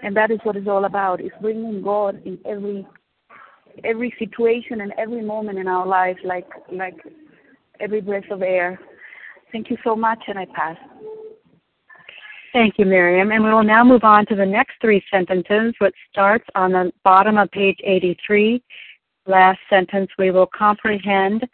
[0.03, 2.87] and that is what it's all about: is bringing God in every
[3.83, 6.97] every situation and every moment in our life, like like
[7.79, 8.79] every breath of air.
[9.51, 10.77] Thank you so much, and I pass.
[12.57, 13.31] Thank you, Miriam.
[13.31, 16.91] And we will now move on to the next three sentences, which starts on the
[17.03, 18.63] bottom of page 83.
[19.27, 21.47] Last sentence, we will comprehend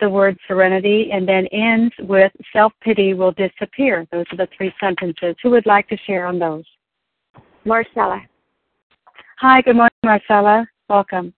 [0.00, 4.06] the word serenity and then ends with self pity will disappear.
[4.10, 5.36] Those are the three sentences.
[5.42, 6.64] Who would like to share on those?
[7.66, 8.22] Marcella.
[9.40, 10.66] Hi, good morning, Marcella.
[10.88, 11.34] Welcome.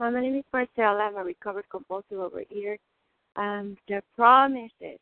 [0.00, 1.10] Hi, my name is Marcella.
[1.10, 2.76] I'm a recovered compulsive overeater.
[3.34, 5.00] Um, the promises,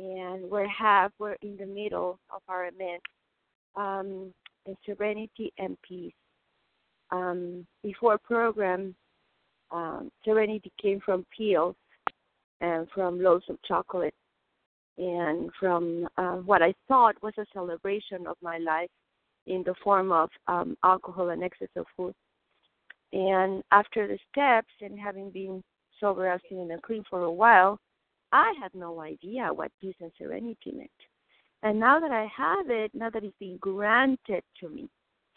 [0.00, 3.02] and we're half, we're in the middle of our event,
[3.76, 4.32] um,
[4.86, 6.14] serenity and peace.
[7.10, 8.94] Um, before program,
[9.70, 11.76] um, serenity came from peels
[12.60, 14.14] and from loaves of chocolate
[14.98, 18.90] and from uh, what I thought was a celebration of my life
[19.46, 22.14] in the form of um, alcohol and excess of food.
[23.12, 25.62] And after the steps and having been
[25.98, 27.78] sober, abstinent, and clean for a while,
[28.32, 30.90] I had no idea what peace and serenity meant.
[31.62, 34.88] And now that I have it, now that it's been granted to me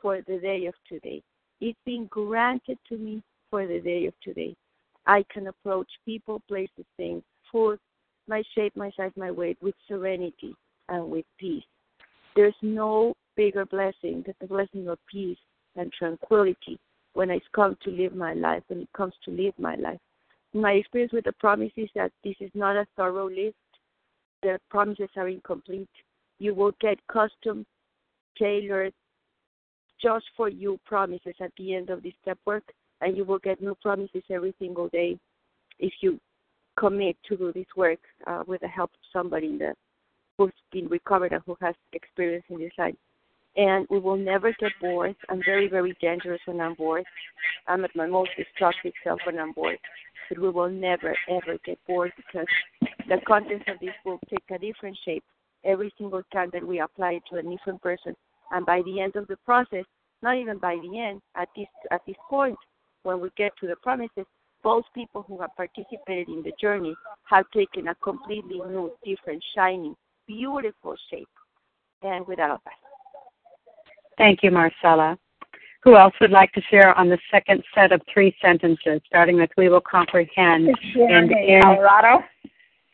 [0.01, 1.21] for the day of today,
[1.59, 4.55] it's been granted to me for the day of today.
[5.05, 7.79] I can approach people, places, things, food,
[8.27, 10.55] my shape, my size, my weight with serenity
[10.89, 11.63] and with peace.
[12.35, 15.37] There's no bigger blessing than the blessing of peace
[15.75, 16.79] and tranquility
[17.13, 19.99] when I come to live my life, when it comes to live my life.
[20.53, 23.55] My experience with the promise is that this is not a thorough list.
[24.43, 25.89] The promises are incomplete.
[26.39, 27.65] You will get custom,
[28.37, 28.93] tailored,
[30.01, 32.63] just for you promises at the end of this step work
[33.01, 35.17] and you will get new promises every single day
[35.79, 36.19] if you
[36.77, 39.75] commit to do this work uh, with the help of somebody that
[40.37, 42.95] who's been recovered and who has experience in this life.
[43.55, 45.15] And we will never get bored.
[45.29, 47.03] I'm very, very dangerous when I'm bored.
[47.67, 49.77] I'm at my most destructive self when I'm bored.
[50.29, 52.47] But we will never, ever get bored because
[53.07, 55.23] the contents of this book take a different shape
[55.63, 58.15] every single time that we apply it to a different person.
[58.51, 59.85] And by the end of the process,
[60.21, 62.57] not even by the end, at this at this point,
[63.03, 64.25] when we get to the promises,
[64.63, 66.95] both people who have participated in the journey
[67.25, 69.95] have taken a completely new, different, shining,
[70.25, 71.27] beautiful shape.
[72.01, 72.82] And without that.
[74.17, 75.17] Thank you, Marcella.
[75.83, 79.49] Who else would like to share on the second set of three sentences, starting with
[79.57, 80.69] "We will comprehend"?
[80.93, 82.23] Sharon and in Colorado.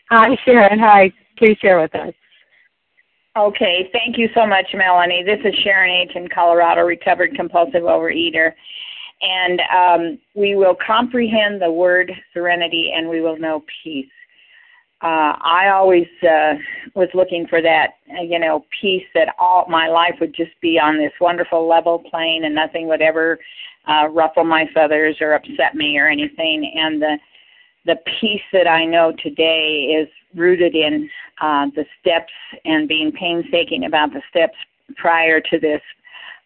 [0.10, 0.80] Hi, Sharon.
[0.80, 1.12] Hi.
[1.38, 2.14] Please share with us.
[3.38, 5.24] Okay, thank you so much, Melanie.
[5.24, 6.16] This is Sharon H.
[6.16, 8.54] in Colorado, recovered compulsive overeater
[9.22, 14.08] and um, we will comprehend the word serenity and we will know peace.
[15.02, 16.56] Uh, I always uh,
[16.94, 20.78] was looking for that, uh, you know, peace that all my life would just be
[20.78, 23.40] on this wonderful level plane and nothing would ever
[23.88, 26.72] uh, ruffle my feathers or upset me or anything.
[26.76, 27.18] And the
[27.86, 31.10] the peace that I know today is rooted in
[31.42, 32.34] uh, the steps
[32.66, 34.58] and being painstaking about the steps
[34.98, 35.82] prior to this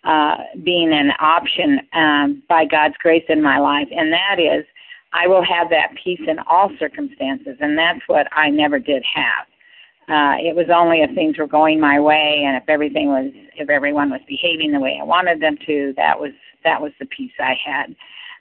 [0.03, 4.65] uh, being an option um, by God's grace in my life, and that is
[5.13, 9.45] I will have that peace in all circumstances, and that's what I never did have.
[10.09, 13.69] Uh, it was only if things were going my way and if everything was if
[13.69, 16.31] everyone was behaving the way I wanted them to, that was
[16.65, 17.95] that was the peace I had.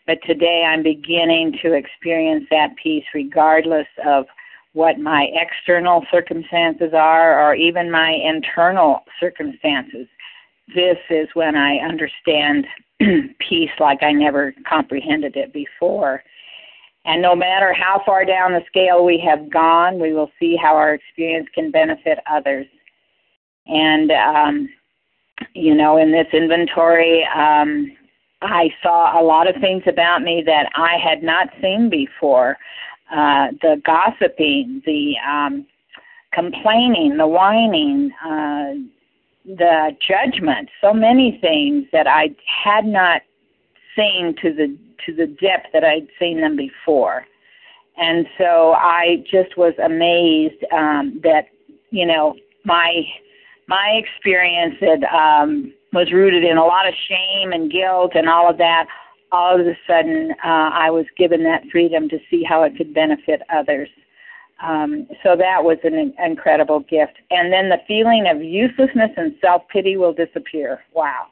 [0.05, 4.27] But today I'm beginning to experience that peace regardless of
[4.73, 10.09] what my external circumstances are or even my internal circumstances
[10.75, 12.67] this is when I understand
[13.39, 16.23] peace like I never comprehended it before.
[17.05, 20.77] And no matter how far down the scale we have gone, we will see how
[20.77, 22.67] our experience can benefit others.
[23.67, 24.69] And, um,
[25.55, 27.91] you know, in this inventory, um,
[28.41, 32.57] I saw a lot of things about me that I had not seen before.
[33.11, 35.67] Uh, the gossiping, the um,
[36.33, 38.75] complaining, the whining, uh,
[39.45, 42.31] the judgment, so many things that I
[42.65, 43.23] had not
[43.97, 44.77] seen to the
[45.07, 47.27] to the depth that I'd seen them before.
[47.97, 51.49] And so I just was amazed um, that
[51.91, 52.35] you know
[52.65, 53.03] my
[53.69, 58.49] my experience that um, was rooted in a lot of shame and guilt and all
[58.49, 58.87] of that.
[59.31, 62.93] All of a sudden, uh, I was given that freedom to see how it could
[62.93, 63.89] benefit others.
[64.63, 67.15] Um, so that was an incredible gift.
[67.31, 70.85] And then the feeling of uselessness and self pity will disappear.
[70.95, 71.27] Wow.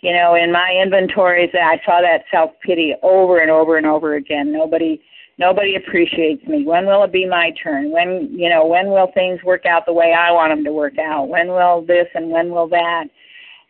[0.00, 4.16] You know, in my inventories, I saw that self pity over and over and over
[4.16, 4.52] again.
[4.52, 5.00] Nobody,
[5.38, 6.64] nobody appreciates me.
[6.64, 7.90] When will it be my turn?
[7.90, 10.98] When, you know, when will things work out the way I want them to work
[10.98, 11.28] out?
[11.28, 13.04] When will this and when will that?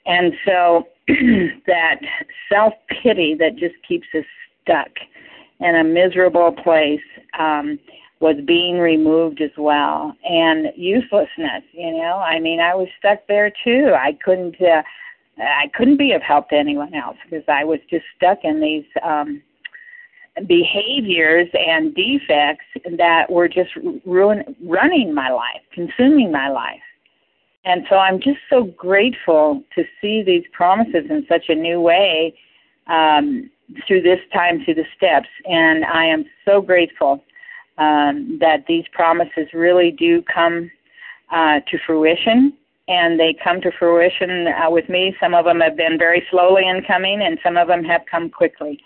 [0.05, 0.89] And so
[1.67, 2.01] that
[2.53, 4.25] self pity that just keeps us
[4.63, 4.91] stuck
[5.61, 7.01] in a miserable place.
[7.39, 7.79] Um,
[8.21, 13.53] was being removed as well and uselessness you know i mean i was stuck there
[13.63, 14.83] too i couldn't uh,
[15.39, 18.85] i couldn't be of help to anyone else because i was just stuck in these
[19.03, 19.43] um
[20.47, 22.67] behaviors and defects
[22.99, 23.71] that were just
[24.05, 26.81] ruin running my life consuming my life.
[27.65, 32.35] And so i'm just so grateful to see these promises in such a new way
[32.87, 33.51] um
[33.87, 35.29] through this time through the steps.
[35.47, 37.23] And i am so grateful
[37.79, 40.71] um, that these promises really do come
[41.31, 42.53] uh, to fruition,
[42.89, 45.15] and they come to fruition uh, with me.
[45.21, 48.31] Some of them have been very slowly in coming, and some of them have come
[48.31, 48.81] quickly.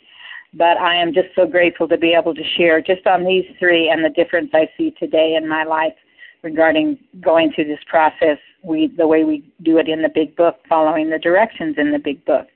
[0.54, 3.88] But I am just so grateful to be able to share just on these three
[3.88, 5.94] and the difference I see today in my life
[6.42, 10.56] regarding going through this process, we the way we do it in the big book,
[10.68, 12.46] following the directions in the big book.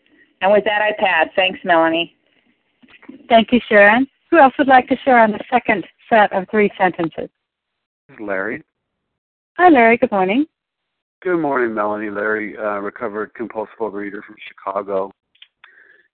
[0.41, 1.29] And with that, I pass.
[1.37, 2.17] Thanks, Melanie.
[3.29, 4.07] Thank you, Sharon.
[4.31, 7.29] Who else would like to share on the second set of three sentences.
[8.21, 8.63] Larry.
[9.57, 9.97] Hi, Larry.
[9.97, 10.47] Good morning.
[11.25, 12.11] Good morning, Melanie.
[12.11, 15.11] Larry, uh, recovered compulsive overeater from Chicago.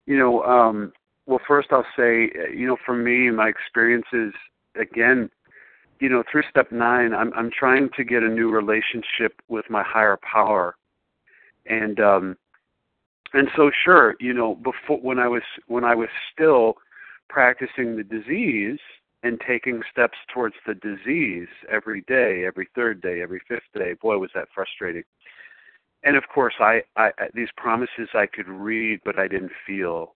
[0.05, 0.93] You know, um,
[1.25, 4.35] well, first I'll say, you know, for me, my experiences,
[4.79, 5.31] again,
[5.99, 9.83] you know, through step nine, I'm I'm trying to get a new relationship with my
[9.83, 10.77] higher power,
[11.65, 12.37] and um,
[13.33, 16.75] and so sure, you know, before when I was when I was still
[17.31, 18.79] practicing the disease,
[19.23, 23.95] and taking steps towards the disease every day, every third day, every fifth day.
[24.01, 25.03] Boy, was that frustrating.
[26.05, 30.15] And of course, I, I these promises I could read, but I didn't feel,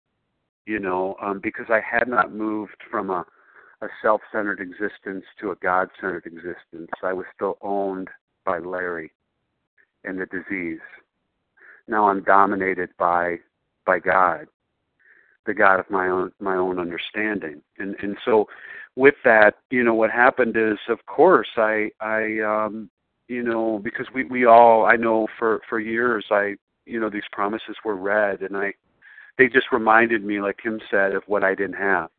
[0.67, 3.25] you know, um, because I had not moved from a,
[3.81, 6.91] a self-centered existence to a God-centered existence.
[7.01, 8.09] I was still owned
[8.45, 9.11] by Larry
[10.03, 10.79] and the disease.
[11.87, 13.37] Now I'm dominated by
[13.85, 14.47] by God,
[15.45, 17.61] the God of my own my own understanding.
[17.79, 18.47] And and so
[18.95, 22.89] with that, you know, what happened is, of course, I, I, um,
[23.27, 27.23] you know, because we, we all, I know for, for years, I, you know, these
[27.31, 28.73] promises were read and I,
[29.37, 32.09] they just reminded me, like Kim said, of what I didn't have.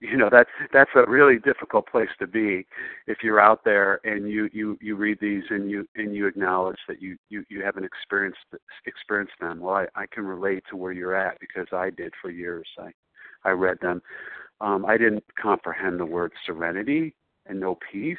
[0.00, 2.66] You know, that's, that's a really difficult place to be
[3.06, 6.78] if you're out there and you, you, you read these and you, and you acknowledge
[6.88, 8.40] that you, you, you haven't experienced,
[8.86, 9.60] experienced them.
[9.60, 12.66] Well, I, I can relate to where you're at because I did for years.
[12.78, 12.90] I,
[13.44, 14.02] I read them.
[14.60, 17.14] Um, I didn't comprehend the word serenity
[17.46, 18.18] and know peace.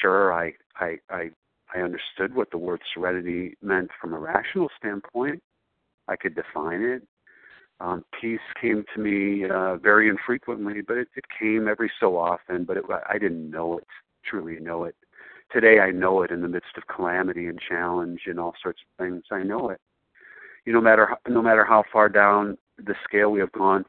[0.00, 1.30] Sure, I, I, I,
[1.74, 5.42] I understood what the word serenity meant from a rational standpoint.
[6.08, 7.02] I could define it.
[7.80, 12.64] Um, peace came to me uh, very infrequently, but it, it came every so often.
[12.64, 13.86] But it, I didn't know it,
[14.24, 14.96] truly know it.
[15.52, 19.04] Today, I know it in the midst of calamity and challenge and all sorts of
[19.04, 19.22] things.
[19.30, 19.80] I know it.
[20.64, 23.84] You know, no matter how, no matter how far down the scale we have gone,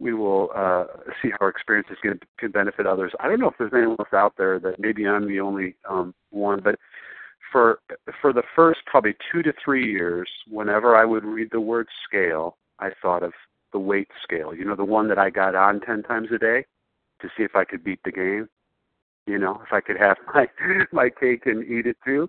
[0.00, 0.84] we will uh,
[1.22, 3.12] see how our experiences can, can benefit others.
[3.20, 6.14] I don't know if there's anyone else out there that maybe I'm the only um,
[6.30, 6.76] one, but
[7.52, 7.78] for
[8.20, 12.56] for the first probably two to three years, whenever I would read the word scale,
[12.78, 13.32] I thought of
[13.72, 14.54] the weight scale.
[14.54, 16.64] You know, the one that I got on ten times a day
[17.20, 18.48] to see if I could beat the game.
[19.26, 20.46] You know, if I could have my
[20.92, 22.28] my cake and eat it too.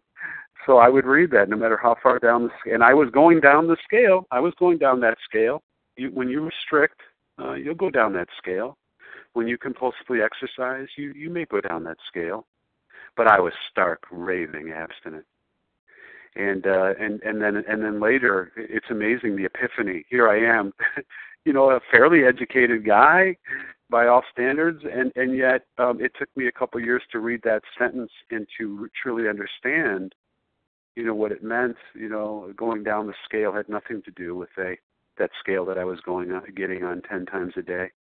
[0.65, 2.73] So I would read that no matter how far down the scale.
[2.73, 4.25] And I was going down the scale.
[4.31, 5.61] I was going down that scale.
[5.95, 6.99] You, when you restrict,
[7.39, 8.77] uh, you'll go down that scale.
[9.33, 12.47] When you compulsively exercise, you you may go down that scale.
[13.17, 15.25] But I was stark, raving abstinent.
[16.35, 20.05] And uh, and and then and then later, it's amazing the epiphany.
[20.09, 20.73] Here I am,
[21.45, 23.37] you know, a fairly educated guy
[23.89, 27.41] by all standards, and and yet um, it took me a couple years to read
[27.43, 30.13] that sentence and to truly understand,
[30.95, 31.77] you know, what it meant.
[31.93, 34.75] You know, going down the scale had nothing to do with a
[35.17, 37.91] that scale that I was going on, getting on ten times a day.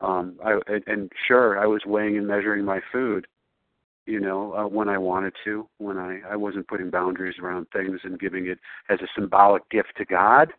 [0.00, 3.26] Um, I and, and sure, I was weighing and measuring my food,
[4.06, 8.00] you know, uh, when I wanted to, when I I wasn't putting boundaries around things
[8.04, 10.52] and giving it as a symbolic gift to God.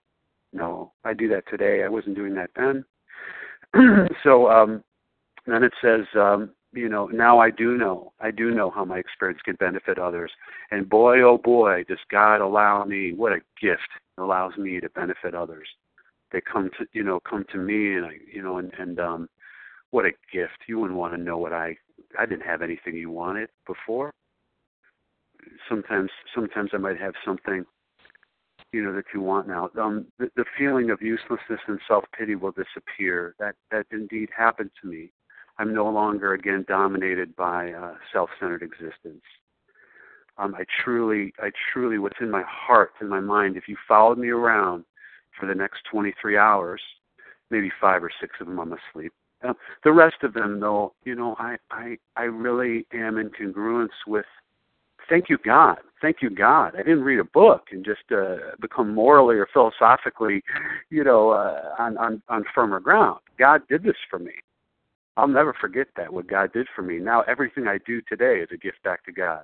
[0.54, 1.84] No, I do that today.
[1.84, 2.86] I wasn't doing that then.
[4.24, 4.84] so, um,
[5.46, 8.14] then it says, um, you know, now I do know.
[8.20, 10.32] I do know how my experience can benefit others.
[10.72, 15.34] And boy, oh boy, does God allow me, what a gift allows me to benefit
[15.34, 15.68] others.
[16.32, 19.30] They come to, you know, come to me and I, you know, and, and, um,
[19.92, 20.60] what a gift.
[20.68, 21.78] You wouldn't want to know what I,
[22.18, 24.14] I didn't have anything you wanted before.
[25.70, 27.66] Sometimes, sometimes I might have something,
[28.74, 29.70] you know, that you want now.
[29.80, 33.36] Um, the, the feeling of uselessness and self-pity will disappear.
[33.40, 35.12] That, that indeed happened to me
[35.60, 39.24] I'm no longer again dominated by uh, self-centered existence.
[40.38, 44.20] Um, I truly, I truly, what's in my heart, in my mind, if you followed
[44.20, 44.86] me around
[45.40, 46.82] for the next 23 hours,
[47.50, 49.12] maybe five or six of them I'm asleep.
[49.44, 53.90] Uh, the rest of them, though, you know, I, I, I really am in congruence
[54.08, 54.26] with.
[55.10, 55.78] Thank you, God.
[56.02, 56.74] Thank you, God.
[56.76, 60.44] I didn't read a book and just uh, become morally or philosophically,
[60.90, 63.20] you know, uh, on, on on firmer ground.
[63.40, 64.34] God did this for me.
[65.16, 67.00] I'll never forget that, what God did for me.
[67.00, 69.44] Now everything I do today is a gift back to God.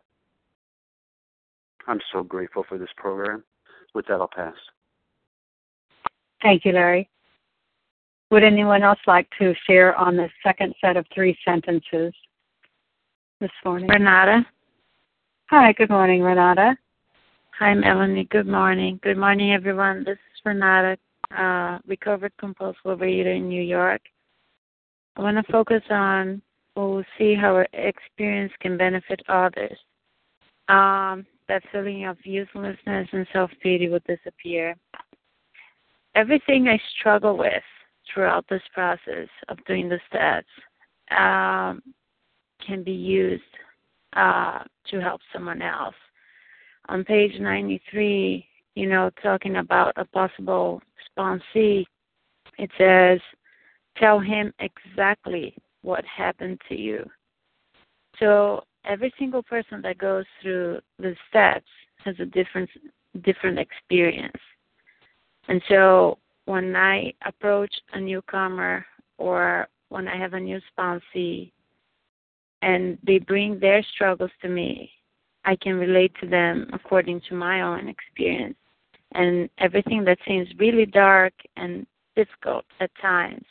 [1.88, 3.44] I'm so grateful for this program.
[3.96, 4.54] With that, I'll pass.
[6.42, 7.10] Thank you, Larry.
[8.34, 12.12] Would anyone else like to share on the second set of three sentences
[13.40, 13.88] this morning?
[13.88, 14.44] Renata.
[15.52, 16.76] Hi, good morning, Renata.
[17.60, 18.28] Hi, Melanie.
[18.32, 19.00] Good morning.
[19.04, 20.04] Good morning, everyone.
[20.04, 20.98] This is Renata,
[21.38, 24.02] uh, recovered compulsive overeater in New York.
[25.16, 26.42] I want to focus on
[26.76, 29.78] we'll see how our experience can benefit others.
[30.70, 34.76] Um, that feeling of uselessness and self pity will disappear.
[36.16, 37.62] Everything I struggle with
[38.12, 40.48] throughout this process of doing the steps
[41.12, 41.82] um,
[42.66, 43.44] can be used
[44.16, 45.96] uh, to help someone else.
[46.90, 48.46] On page 93,
[48.76, 50.82] you know, talking about a possible
[51.18, 51.86] sponsee,
[52.58, 53.20] it says,
[53.98, 57.10] tell him exactly what happened to you.
[58.20, 61.68] So every single person that goes through the steps
[62.04, 62.70] has a different
[63.24, 64.42] different experience.
[65.48, 68.86] And so when I approach a newcomer
[69.18, 71.52] or when I have a new sponsee
[72.62, 74.92] and they bring their struggles to me,
[75.46, 78.58] I can relate to them according to my own experience.
[79.14, 81.86] And everything that seems really dark and
[82.16, 83.46] difficult at times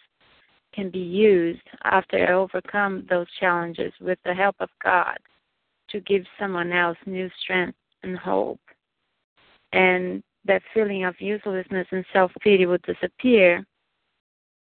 [0.74, 5.18] can be used after I overcome those challenges with the help of God
[5.90, 8.60] to give someone else new strength and hope.
[9.72, 13.64] And that feeling of uselessness and self pity would disappear.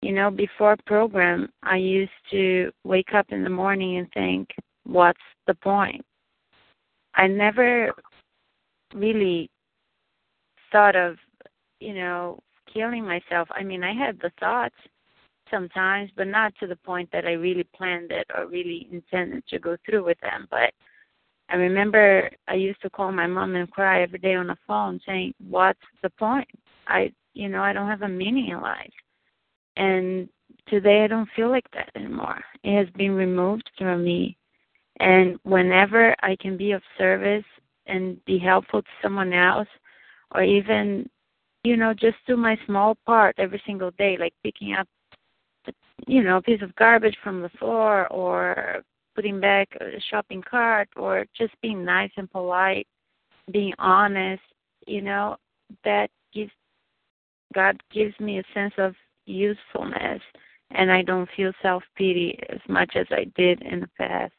[0.03, 4.49] You know, before program, I used to wake up in the morning and think,
[4.85, 6.05] what's the point?
[7.14, 7.93] I never
[8.95, 9.51] really
[10.70, 11.16] thought of,
[11.81, 12.39] you know,
[12.72, 13.49] killing myself.
[13.51, 14.74] I mean, I had the thoughts,
[15.51, 19.59] sometimes, but not to the point that I really planned it or really intended to
[19.59, 20.47] go through with them.
[20.51, 20.72] But
[21.49, 25.01] I remember I used to call my mom and cry every day on the phone
[25.07, 26.49] saying, What's the point?
[26.88, 28.92] I you know, I don't have a meaning in life.
[29.76, 30.28] And
[30.68, 32.42] today I don't feel like that anymore.
[32.64, 34.36] It has been removed from me.
[35.01, 37.44] And whenever I can be of service
[37.86, 39.68] and be helpful to someone else
[40.34, 41.09] or even
[41.62, 44.86] you know, just do my small part every single day, like picking up
[46.07, 48.82] you know, a piece of garbage from the floor or
[49.17, 52.87] putting back a shopping cart or just being nice and polite,
[53.51, 54.43] being honest,
[54.87, 55.37] you know,
[55.85, 56.53] that gives
[57.55, 58.95] God gives me a sense of
[59.25, 60.21] usefulness
[60.73, 64.35] and I don't feel self pity as much as I did in the past.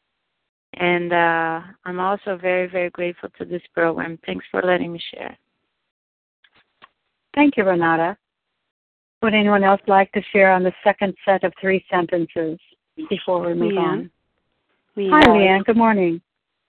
[0.75, 4.19] And uh I'm also very, very grateful to this program.
[4.25, 5.35] Thanks for letting me share.
[7.33, 8.15] Thank you, Renata.
[9.23, 12.59] Would anyone else like to share on the second set of three sentences
[13.09, 13.77] before we move Leanne.
[13.77, 14.11] on?
[14.97, 15.11] Leanne.
[15.11, 15.65] Hi, Leanne.
[15.65, 16.21] Good morning.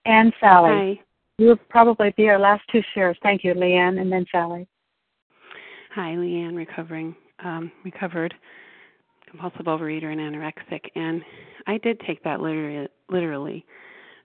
[0.05, 0.97] And Sally.
[0.99, 1.01] Hi.
[1.39, 3.16] You will probably be our last two shares.
[3.22, 4.66] Thank you, Leanne, and then Sally.
[5.95, 7.14] Hi, Leanne, recovering,
[7.45, 8.35] um, recovered
[9.29, 11.22] compulsive overeater and anorexic, and
[11.66, 13.64] I did take that literally, literally,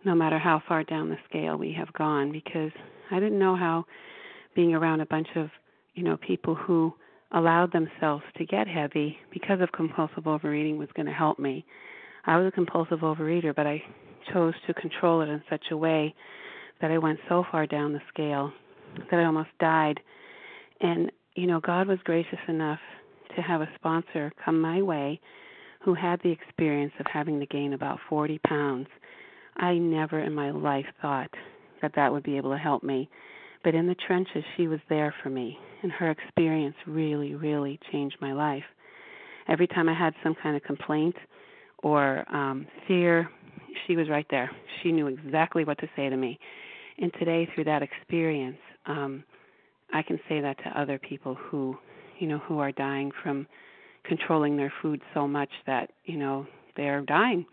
[0.05, 2.71] no matter how far down the scale we have gone, because
[3.11, 3.85] I didn't know how
[4.55, 5.49] being around a bunch of,
[5.95, 6.93] you know, people who
[7.33, 11.65] allowed themselves to get heavy because of compulsive overeating was going to help me.
[12.25, 13.83] I was a compulsive overeater, but I
[14.31, 16.15] chose to control it in such a way
[16.81, 18.51] that I went so far down the scale
[19.11, 19.99] that I almost died.
[20.81, 22.79] And, you know, God was gracious enough
[23.35, 25.19] to have a sponsor come my way
[25.83, 28.87] who had the experience of having to gain about 40 pounds.
[29.57, 31.29] I never in my life thought
[31.81, 33.09] that that would be able to help me.
[33.63, 38.17] But in the trenches, she was there for me, and her experience really, really changed
[38.21, 38.63] my life.
[39.47, 41.15] Every time I had some kind of complaint
[41.83, 43.29] or um, fear,
[43.85, 44.49] she was right there.
[44.81, 46.39] She knew exactly what to say to me.
[46.97, 49.23] And today, through that experience, um,
[49.93, 51.77] I can say that to other people who,
[52.19, 53.47] you know, who are dying from
[54.03, 57.45] controlling their food so much that you know they're dying.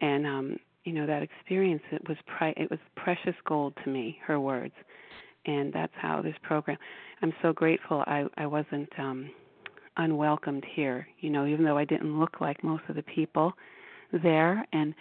[0.00, 4.18] And um, you know that experience it was pri- it was precious gold to me.
[4.26, 4.74] Her words,
[5.46, 6.78] and that's how this program.
[7.22, 9.30] I'm so grateful I I wasn't um,
[9.98, 11.06] unwelcomed here.
[11.20, 13.52] You know, even though I didn't look like most of the people
[14.12, 14.94] there, and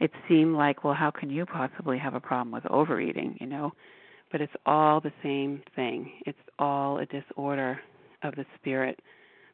[0.00, 3.36] it seemed like, well, how could you possibly have a problem with overeating?
[3.40, 3.72] You know,
[4.32, 6.10] but it's all the same thing.
[6.26, 7.78] It's all a disorder
[8.22, 8.98] of the spirit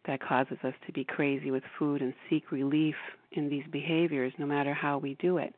[0.06, 2.94] that causes us to be crazy with food and seek relief
[3.32, 5.54] in these behaviors no matter how we do it.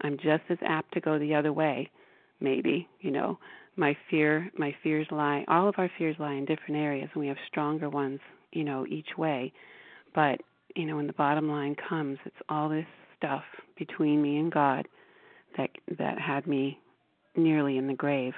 [0.00, 1.90] I'm just as apt to go the other way,
[2.40, 3.38] maybe, you know.
[3.76, 7.28] My fear my fears lie all of our fears lie in different areas and we
[7.28, 8.18] have stronger ones,
[8.52, 9.52] you know, each way.
[10.14, 10.40] But,
[10.74, 12.86] you know, when the bottom line comes, it's all this
[13.16, 13.44] stuff
[13.76, 14.86] between me and God
[15.56, 16.78] that that had me
[17.36, 18.34] nearly in the grave.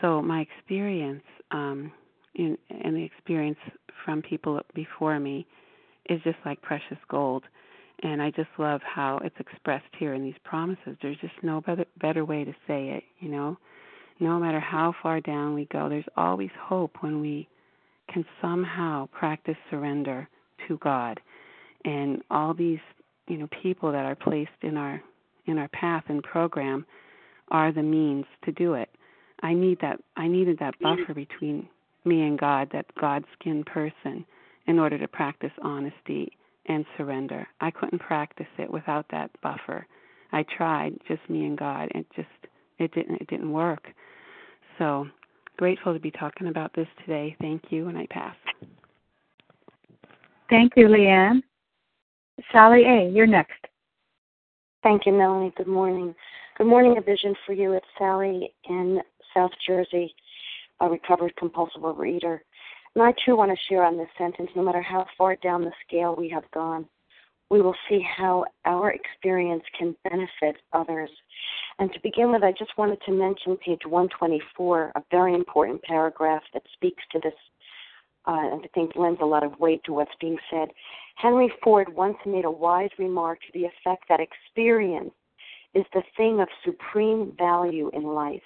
[0.00, 1.92] So my experience um,
[2.34, 3.58] in, and the experience
[4.04, 5.46] from people before me
[6.08, 7.44] is just like precious gold.
[8.02, 10.96] And I just love how it's expressed here in these promises.
[11.02, 13.56] There's just no better better way to say it, you know.
[14.20, 17.48] No matter how far down we go, there's always hope when we
[18.12, 20.28] can somehow practice surrender
[20.66, 21.20] to God.
[21.84, 22.80] And all these,
[23.28, 25.02] you know, people that are placed in our
[25.46, 26.84] in our path and program
[27.50, 28.90] are the means to do it.
[29.42, 31.68] I need that I needed that buffer between
[32.04, 34.24] me and God, that God skin person,
[34.66, 36.32] in order to practice honesty
[36.66, 37.46] and surrender.
[37.60, 39.86] I couldn't practice it without that buffer.
[40.32, 41.88] I tried, just me and God.
[41.94, 42.28] It just
[42.78, 43.88] it didn't it didn't work.
[44.78, 45.06] So
[45.58, 47.36] grateful to be talking about this today.
[47.40, 48.36] Thank you, and I pass.
[50.48, 51.42] Thank you, Leanne.
[52.52, 53.66] Sally A., you're next.
[54.82, 55.52] Thank you, Melanie.
[55.56, 56.14] Good morning.
[56.56, 57.72] Good morning, A Vision for You.
[57.72, 59.00] It's Sally in
[59.34, 60.14] South Jersey,
[60.80, 62.38] a recovered compulsive overeater.
[62.94, 65.72] And I too want to share on this sentence no matter how far down the
[65.86, 66.86] scale we have gone,
[67.50, 71.10] we will see how our experience can benefit others.
[71.78, 76.42] And to begin with, I just wanted to mention page 124, a very important paragraph
[76.52, 77.34] that speaks to this
[78.28, 80.68] uh, and I think lends a lot of weight to what's being said.
[81.16, 85.14] Henry Ford once made a wise remark to the effect that experience
[85.74, 88.42] is the thing of supreme value in life.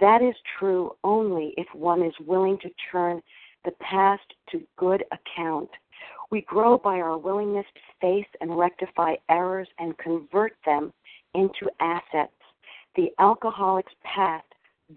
[0.00, 3.22] That is true only if one is willing to turn
[3.64, 5.70] the past to good account.
[6.32, 10.90] We grow by our willingness to face and rectify errors and convert them
[11.34, 12.32] into assets.
[12.96, 14.46] The alcoholic's past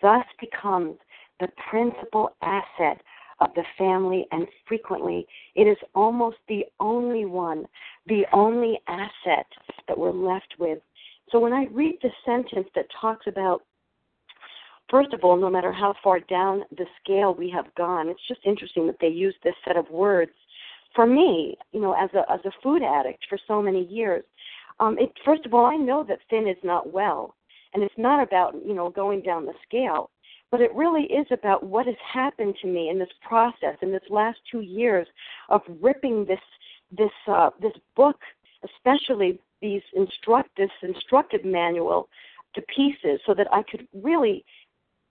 [0.02, 0.96] thus becomes
[1.42, 3.02] the principal asset
[3.42, 7.66] of the family, and frequently it is almost the only one,
[8.08, 9.46] the only asset
[9.90, 10.80] that we're left with.
[11.32, 13.62] So when I read the sentence that talks about
[14.88, 18.42] First of all, no matter how far down the scale we have gone, it's just
[18.46, 20.32] interesting that they use this set of words.
[20.96, 24.24] For me, you know, as a as a food addict for so many years,
[24.80, 27.36] um, it, first of all, I know that thin is not well,
[27.74, 30.10] and it's not about you know going down the scale
[30.52, 34.04] but it really is about what has happened to me in this process in this
[34.10, 35.06] last two years
[35.50, 36.40] of ripping this
[36.98, 38.18] this uh, this book,
[38.64, 42.08] especially these instruct this instructive manual
[42.54, 44.46] to pieces, so that I could really,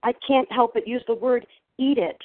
[0.03, 1.47] I can't help but use the word
[1.79, 2.17] eat it.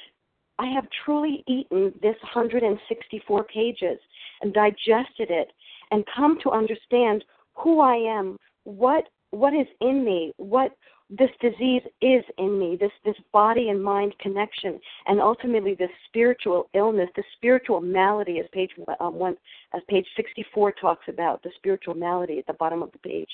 [0.60, 3.98] I have truly eaten this 164 pages
[4.42, 5.48] and digested it
[5.90, 10.72] and come to understand who I am, what what is in me, what
[11.08, 16.68] this disease is in me, this this body and mind connection, and ultimately this spiritual
[16.74, 19.36] illness, the spiritual malady, as page um, one,
[19.74, 23.30] as page 64 talks about, the spiritual malady at the bottom of the page.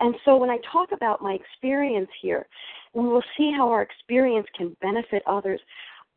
[0.00, 2.46] And so when I talk about my experience here,
[2.92, 5.60] we will see how our experience can benefit others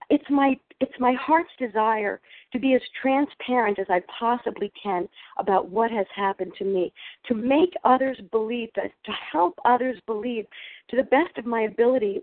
[0.09, 2.21] it's my it's my heart's desire
[2.53, 6.93] to be as transparent as I possibly can about what has happened to me,
[7.27, 10.45] to make others believe that to help others believe
[10.89, 12.21] to the best of my ability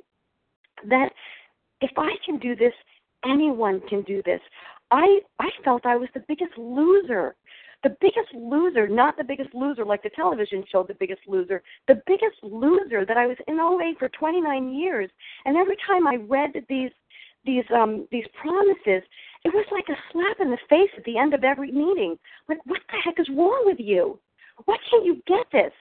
[0.88, 1.10] that
[1.80, 2.72] if I can do this,
[3.24, 4.40] anyone can do this.
[4.90, 7.36] I I felt I was the biggest loser.
[7.82, 12.02] The biggest loser, not the biggest loser like the television show The Biggest Loser, the
[12.06, 15.10] biggest loser that I was in OA for 29 years.
[15.44, 16.90] And every time I read these
[17.46, 19.02] these um these promises,
[19.44, 22.18] it was like a slap in the face at the end of every meeting.
[22.48, 24.18] Like, what the heck is wrong with you?
[24.64, 25.72] Why can't you get this?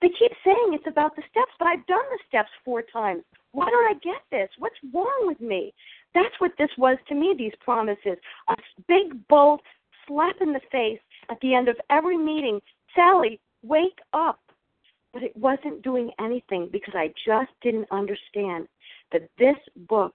[0.00, 3.22] They keep saying it's about the steps, but I've done the steps four times.
[3.52, 4.48] Why don't I get this?
[4.58, 5.72] What's wrong with me?
[6.14, 8.18] That's what this was to me, these promises.
[8.48, 8.56] A
[8.88, 9.60] big, bold
[10.06, 10.98] slap in the face
[11.30, 12.60] at the end of every meeting
[12.94, 14.40] Sally, wake up.
[15.12, 18.66] But it wasn't doing anything because I just didn't understand
[19.12, 19.56] that this
[19.88, 20.14] book,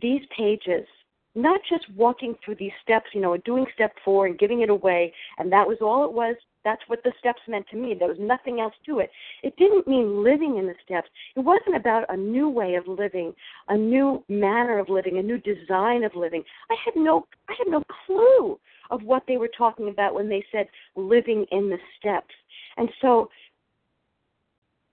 [0.00, 0.86] these pages,
[1.34, 5.12] not just walking through these steps, you know, doing step four and giving it away,
[5.38, 6.36] and that was all it was.
[6.64, 7.94] That's what the steps meant to me.
[7.94, 9.10] There was nothing else to it.
[9.44, 11.08] It didn't mean living in the steps.
[11.36, 13.34] It wasn't about a new way of living,
[13.68, 16.42] a new manner of living, a new design of living.
[16.70, 18.58] I had no I had no clue
[18.90, 20.66] of what they were talking about when they said
[20.96, 22.34] living in the steps.
[22.76, 23.30] And so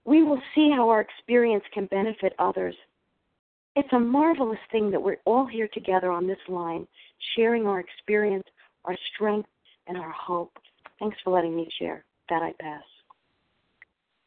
[0.06, 2.76] we will see how our experience can benefit others
[3.76, 6.88] it's a marvelous thing that we're all here together on this line,
[7.36, 8.44] sharing our experience,
[8.86, 9.50] our strength,
[9.88, 10.58] and our hope.
[11.00, 12.06] Thanks for letting me share.
[12.30, 12.84] That I pass.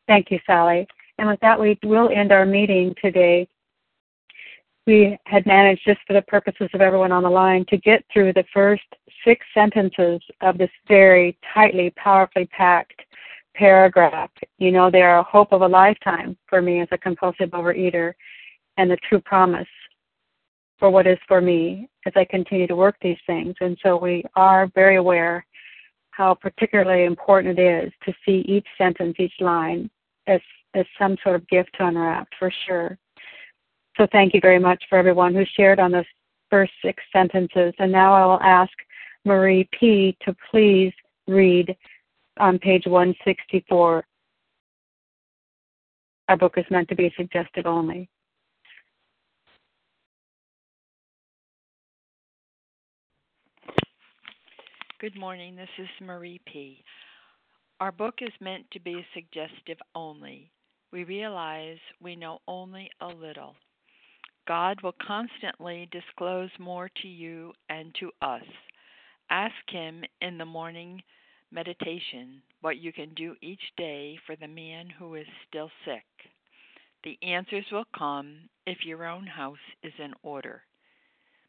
[0.07, 0.87] Thank you, Sally.
[1.19, 3.49] And with that, we will end our meeting today.
[4.87, 8.35] We had managed, just for the purposes of everyone on the line, to get through
[8.35, 8.85] the first
[9.25, 13.01] six sentences of this very tightly, powerfully packed
[13.55, 14.31] paragraph.
[14.59, 18.13] You know, they are a hope of a lifetime for me as a compulsive overeater
[18.77, 19.69] and the true promise
[20.79, 23.55] for what is for me as I continue to work these things.
[23.61, 25.47] And so we are very aware
[26.11, 29.91] how particularly important it is to see each sentence, each line
[30.27, 30.41] as
[30.75, 32.99] as some sort of gift to unwrap for sure.
[33.97, 36.05] So thank you very much for everyone who shared on those
[36.51, 37.73] first six sentences.
[37.79, 38.73] And now I will ask
[39.25, 40.17] Marie P.
[40.25, 40.93] to please
[41.27, 41.75] read
[42.39, 44.05] on page 164.
[46.29, 48.11] Our book is meant to be suggestive only.
[54.99, 55.57] Good morning.
[55.57, 56.83] This is Marie P.
[57.81, 60.51] Our book is meant to be suggestive only.
[60.91, 63.57] We realize we know only a little.
[64.49, 68.43] God will constantly disclose more to you and to us.
[69.29, 71.03] Ask Him in the morning
[71.53, 76.07] meditation what you can do each day for the man who is still sick.
[77.05, 80.63] The answers will come if your own house is in order.